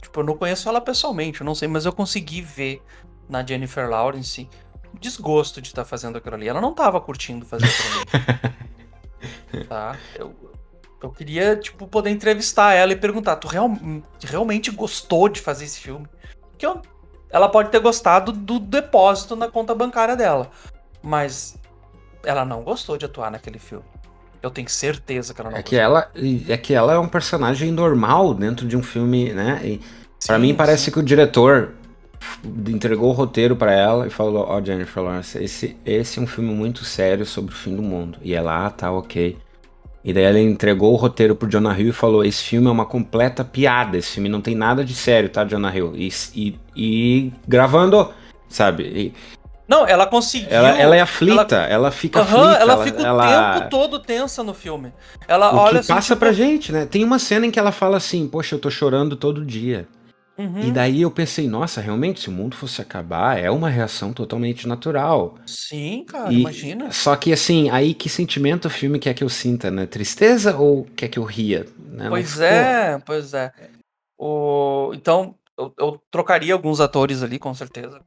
[0.00, 2.82] Tipo, eu não conheço ela pessoalmente, eu não sei, mas eu consegui ver
[3.28, 4.48] na Jennifer Lawrence
[4.94, 6.48] o desgosto de estar fazendo aquilo ali.
[6.48, 8.44] Ela não tava curtindo fazer aquilo
[9.54, 9.64] ali.
[9.68, 9.96] tá?
[10.14, 10.34] Eu,
[11.02, 13.70] eu queria, tipo, poder entrevistar ela e perguntar: tu real-
[14.22, 16.06] realmente gostou de fazer esse filme?
[16.50, 16.80] Porque eu-
[17.30, 20.50] ela pode ter gostado do depósito na conta bancária dela.
[21.02, 21.56] Mas
[22.24, 23.84] ela não gostou de atuar naquele filme.
[24.42, 26.10] Eu tenho certeza que ela não É que ela
[26.48, 29.60] é que ela é um personagem normal dentro de um filme, né?
[29.64, 29.80] E
[30.26, 30.90] pra Sim, mim parece sim.
[30.90, 31.72] que o diretor
[32.68, 36.52] entregou o roteiro pra ela e falou: "Ó, Jennifer Lawrence, esse esse é um filme
[36.54, 38.18] muito sério sobre o fim do mundo".
[38.22, 39.36] E ela, ah, tá, OK.
[40.02, 42.86] E daí ela entregou o roteiro pro Jonah Hill e falou: Esse filme é uma
[42.86, 43.98] completa piada.
[43.98, 45.94] Esse filme não tem nada de sério, tá, Jonah Hill?
[45.94, 48.10] E, e, e gravando,
[48.48, 48.84] sabe?
[48.84, 49.14] E
[49.70, 50.50] Não, ela conseguiu.
[50.50, 52.62] ela, ela é aflita, ela, fica Aham, aflita.
[52.62, 54.92] ela fica o ela- tempo todo tensa no filme.
[55.28, 56.86] Ela O olha que assim, passa tipo, pra gente, né?
[56.86, 59.86] Tem uma cena em que ela fala assim: Poxa, eu tô chorando todo dia.
[60.36, 64.12] uhum, E daí eu pensei: Nossa, realmente, se o mundo fosse acabar, é uma reação
[64.12, 65.36] totalmente natural.
[65.46, 66.90] Sim, cara, E- imagina.
[66.90, 69.86] Só que assim, aí que sentimento o filme quer que eu sinta, né?
[69.86, 71.64] Tristeza ou quer que eu ria?
[71.78, 72.08] Né?
[72.08, 73.52] Pois é, pois é.
[74.18, 74.90] O...
[74.94, 78.00] Então, eu, eu trocaria alguns atores ali, com certeza.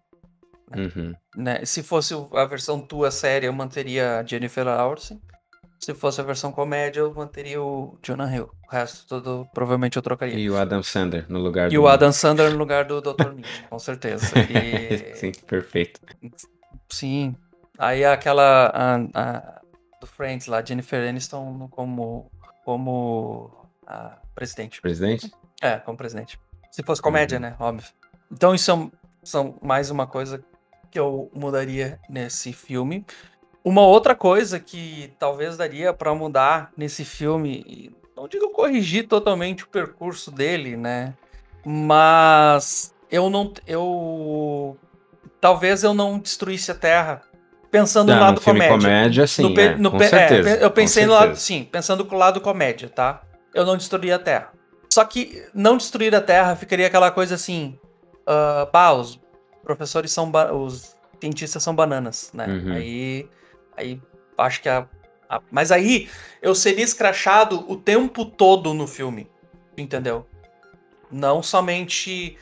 [0.76, 1.14] Uhum.
[1.36, 1.64] Né?
[1.66, 5.20] Se fosse a versão tua série, eu manteria a Jennifer Lawrence.
[5.80, 8.50] Se fosse a versão comédia, eu manteria o Jonah Hill.
[8.68, 10.36] O resto tudo, provavelmente eu trocaria.
[10.40, 11.82] E o Adam Sandler no lugar E do.
[11.84, 13.34] o Adam Sandler no lugar do Dr.
[13.34, 14.28] Nietzsche, com certeza.
[14.50, 15.16] E...
[15.16, 16.00] Sim, perfeito.
[16.90, 17.36] Sim.
[17.78, 19.62] Aí aquela a, a-
[20.00, 22.32] do Friends lá, Jennifer Aniston como
[22.64, 24.80] como a presidente.
[24.82, 25.32] Presidente?
[25.62, 26.40] É, como presidente.
[26.72, 27.42] Se fosse comédia, Uhum.
[27.42, 27.56] né?
[27.60, 27.90] Óbvio.
[28.32, 28.92] Então isso são,
[29.24, 30.44] são mais uma coisa
[30.94, 33.04] que eu mudaria nesse filme.
[33.66, 39.68] Uma outra coisa que talvez daria pra mudar nesse filme, não digo corrigir totalmente o
[39.68, 41.16] percurso dele, né?
[41.66, 44.78] Mas eu não eu
[45.42, 47.24] talvez eu não destruísse a Terra
[47.72, 48.78] pensando no lado no filme comédia.
[48.78, 50.58] comédia, sim, No é, no com é, certeza.
[50.58, 53.24] pe- eu pensei no lado, sim, pensando com o lado comédia, tá?
[53.52, 54.52] Eu não destruí a Terra.
[54.92, 57.80] Só que não destruir a Terra ficaria aquela coisa assim,
[58.28, 59.20] uh, bah, os
[59.64, 60.32] professores são.
[60.64, 62.48] Os cientistas são bananas, né?
[62.48, 62.74] Uhum.
[62.74, 63.30] Aí.
[63.76, 64.02] Aí
[64.38, 64.88] acho que a,
[65.30, 65.42] a.
[65.50, 66.10] Mas aí
[66.42, 69.30] eu seria escrachado o tempo todo no filme.
[69.78, 70.28] Entendeu?
[71.10, 72.38] Não somente.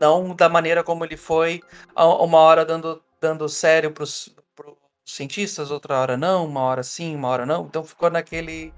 [0.00, 1.62] Não da maneira como ele foi,
[1.96, 4.74] uma hora dando, dando sério pros, pros
[5.04, 7.66] cientistas, outra hora não, uma hora sim, uma hora não.
[7.66, 8.74] Então ficou naquele.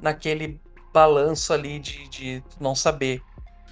[0.00, 0.60] naquele
[0.92, 3.22] balanço ali de, de não saber.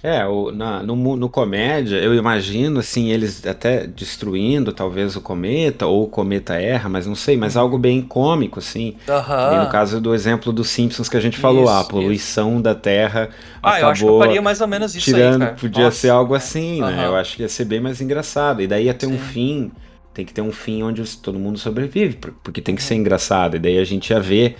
[0.05, 5.87] É, o, na, no, no comédia, eu imagino, assim, eles até destruindo talvez o cometa,
[5.87, 8.95] ou o cometa erra, mas não sei, mas algo bem cômico, assim.
[9.09, 9.53] Aham.
[9.55, 12.75] E no caso do exemplo dos Simpsons que a gente falou, Isso, a poluição da
[12.75, 13.29] Terra
[13.63, 15.57] Ah, eu acho que eu acabou faria mais ou menos isso tirando, aí, cara.
[15.59, 16.87] podia Nossa, ser algo assim, né?
[16.93, 17.05] Aham.
[17.05, 18.61] Eu acho que ia ser bem mais engraçado.
[18.61, 19.17] E daí ia ter um Sim.
[19.17, 19.71] fim,
[20.13, 22.87] tem que ter um fim onde todo mundo sobrevive, por- porque tem que Uhum.
[22.87, 23.55] ser engraçado.
[23.55, 24.55] E daí a gente ia ver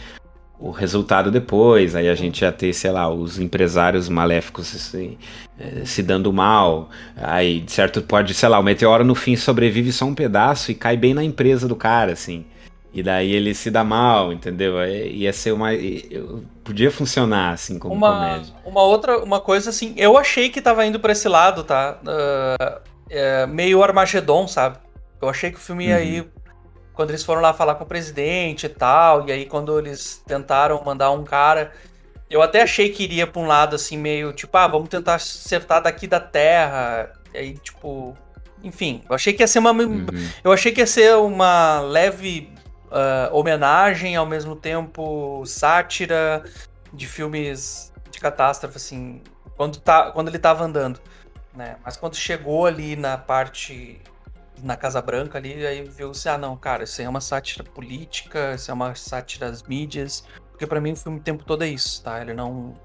[0.59, 5.17] o resultado depois, aí a gente ia ter, sei lá, os empresários maléficos assim,
[5.59, 9.91] eh, se dando mal, aí de certo pode, sei lá, o meteoro no fim sobrevive
[9.91, 12.45] só um pedaço e cai bem na empresa do cara, assim.
[12.93, 14.77] E daí ele se dá mal, entendeu?
[14.77, 15.71] Aí Ia ser uma.
[16.63, 18.53] Podia funcionar assim como uma, comédia.
[18.65, 21.99] uma outra uma coisa assim, eu achei que tava indo pra esse lado, tá?
[22.07, 22.79] Ah,
[23.09, 24.77] é, meio Armagedon, sabe?
[25.21, 26.03] Eu achei que o filme ia Uhum.
[26.03, 26.27] ir
[26.95, 30.81] quando eles foram lá falar com o presidente e tal, e aí quando eles tentaram
[30.83, 31.71] mandar um cara,
[32.29, 35.83] eu até achei que iria pra um lado assim meio tipo, ah, vamos tentar acertar
[35.83, 38.17] daqui da Terra, e aí tipo,
[38.63, 40.05] enfim, eu achei que ia ser uma Uhum.
[40.43, 42.49] eu achei que ia ser uma leve
[42.91, 46.43] ah, homenagem, ao mesmo tempo sátira
[46.93, 49.21] de filmes de catástrofe, assim,
[49.57, 50.99] quando, tá, quando ele tava andando,
[51.53, 51.75] né?
[51.83, 54.01] Mas quando chegou ali na parte,
[54.63, 58.53] na Casa Branca ali, aí viu-se, ah não, cara, isso aí é uma sátira política,
[58.55, 61.67] isso é uma sátira às mídias, porque pra mim o filme o tempo todo é
[61.67, 62.21] isso, tá?
[62.21, 62.75] Ele não...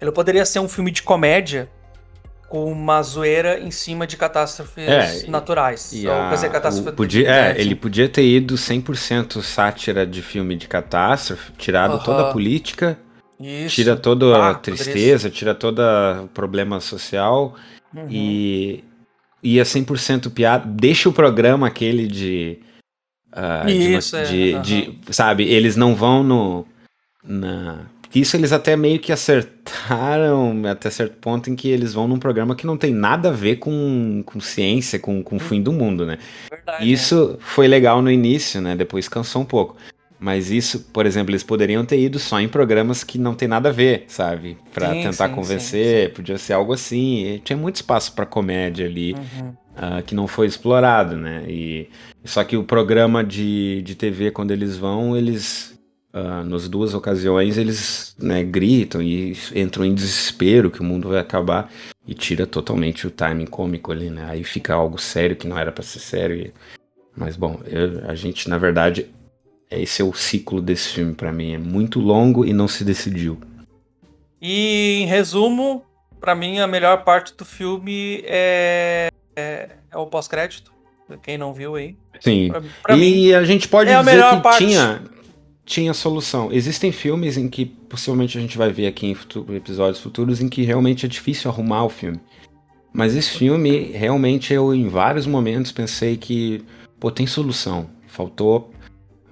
[0.00, 1.68] Ele poderia ser um filme de comédia
[2.48, 5.92] com uma zoeira em cima de catástrofes É, naturais.
[5.92, 10.06] E ou, a- quer dizer, catástrofe podia, é, né, ele podia ter ido 100% sátira
[10.06, 12.02] de filme de catástrofe, tirado Aham.
[12.04, 12.98] toda a política,
[13.40, 13.74] Isso.
[13.76, 15.80] tira toda Ah, a poderia tristeza, tira todo
[16.22, 17.54] o problema social
[17.94, 18.06] Uhum.
[18.10, 18.84] e
[19.44, 20.66] ia 100% piada.
[20.66, 22.58] Deixa o programa aquele de.
[23.64, 26.66] de- Isso, é, de, de- Sabe, eles não vão no.
[27.22, 32.18] Na, isso eles até meio que acertaram até certo ponto em que eles vão num
[32.18, 35.72] programa que não tem nada a ver com, com ciência, com, com o fim do
[35.72, 36.18] mundo, né?
[36.50, 38.76] Verdade, Isso foi legal no início, né?
[38.76, 39.76] Depois cansou um pouco.
[40.18, 43.68] Mas isso, por exemplo, eles poderiam ter ido só em programas que não tem nada
[43.68, 44.56] a ver, sabe?
[44.72, 47.26] Pra Sim, tentar sim, convencer, podia ser algo assim.
[47.26, 49.12] E tinha muito espaço pra comédia ali?
[49.14, 49.54] Uhum.
[49.76, 51.44] ah, que não foi explorado, né?
[51.48, 51.88] E
[52.24, 55.78] só que o programa de, de TV quando eles vão, eles
[56.12, 61.18] ah, nas duas ocasiões eles né, gritam e entram em desespero que o mundo vai
[61.18, 61.70] acabar
[62.06, 64.26] e tira totalmente o timing cômico ali, né?
[64.30, 66.36] Aí fica algo sério que não era pra ser sério.
[66.36, 66.52] e-
[67.16, 69.06] Mas bom, eu- a gente na verdade
[69.70, 73.38] esse é o ciclo desse filme pra mim, é muito longo e não se decidiu.
[74.40, 75.82] E em resumo,
[76.20, 80.72] pra mim a melhor parte do filme é, é, é o pós-crédito.
[81.22, 81.96] Quem não viu aí.
[82.20, 82.48] Sim.
[82.48, 84.66] Pra, pra mim, e a gente pode é dizer que parte.
[84.66, 85.02] tinha,
[85.64, 86.50] tinha solução.
[86.50, 90.48] Existem filmes em que possivelmente a gente vai ver aqui em futu- episódios futuros em
[90.48, 92.18] que realmente é difícil arrumar o filme.
[92.92, 96.64] Mas esse filme, realmente, eu em vários momentos pensei que,
[96.98, 97.90] pô, tem solução.
[98.06, 98.72] Faltou,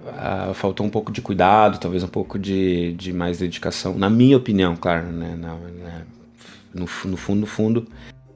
[0.07, 3.95] ah, faltou um pouco de cuidado, talvez um pouco de, de mais dedicação.
[3.97, 5.35] Na minha opinião, claro, né?
[5.35, 6.05] na- na-
[6.73, 7.87] no, no fundo, no fundo,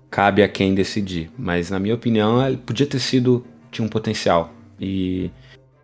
[0.10, 1.32] cabe a quem decidir.
[1.38, 4.52] Mas na minha opinião, ele podia ter sido, tinha um potencial.
[4.80, 5.32] E,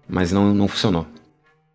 [0.07, 1.07] mas não, não funcionou.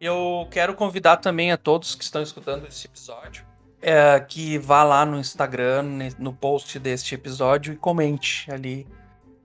[0.00, 3.44] eu quero convidar também a todos que estão escutando esse episódio
[3.80, 5.84] é, que vá lá no Instagram,
[6.18, 8.86] no post deste episódio e comente ali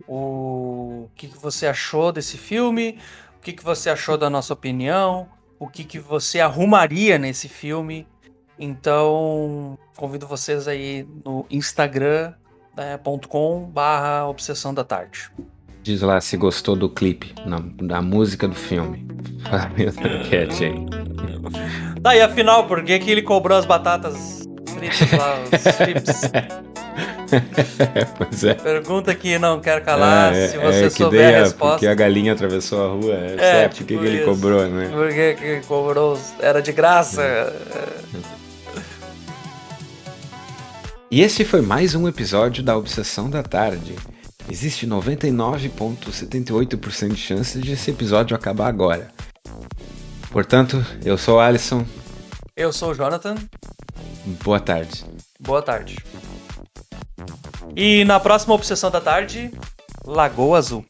[0.08, 3.00] o que, você achou desse filme,
[3.44, 5.28] que, que você achou da nossa opinião,
[5.60, 8.08] o que, que você arrumaria nesse filme.
[8.58, 12.34] Então, convido vocês aí no Instagram
[12.76, 15.30] né, com barra obsessão da tarde.
[15.82, 19.06] Diz lá se gostou do clipe, na- da música do filme.
[19.50, 19.68] Faz a
[20.08, 20.86] enquete aí.
[22.02, 26.22] Tá, e afinal, por que, que ele cobrou as batatas fritas lá, os chips?
[28.18, 28.54] pois é.
[28.56, 31.74] Pergunta que não quer calar, É, se é, você é que souber a a- resposta.
[31.76, 33.14] Porque a galinha atravessou a rua.
[33.14, 34.90] É, É, certo, por que, tipo que ele cobrou, né?
[34.92, 36.20] Por que, cobrou?
[36.40, 37.22] Era de graça.
[41.12, 43.96] E esse foi mais um episódio da Obsessão da Tarde.
[44.50, 49.10] Existe 99,78% de chances de esse episódio acabar agora.
[50.32, 51.86] Portanto, eu sou o Alisson.
[52.58, 53.36] Eu sou o Jonathan.
[54.44, 55.06] Boa tarde.
[55.40, 55.96] Boa tarde.
[57.76, 59.52] E na próxima obsessão da tarde,
[60.06, 60.86] Lagoa Azul.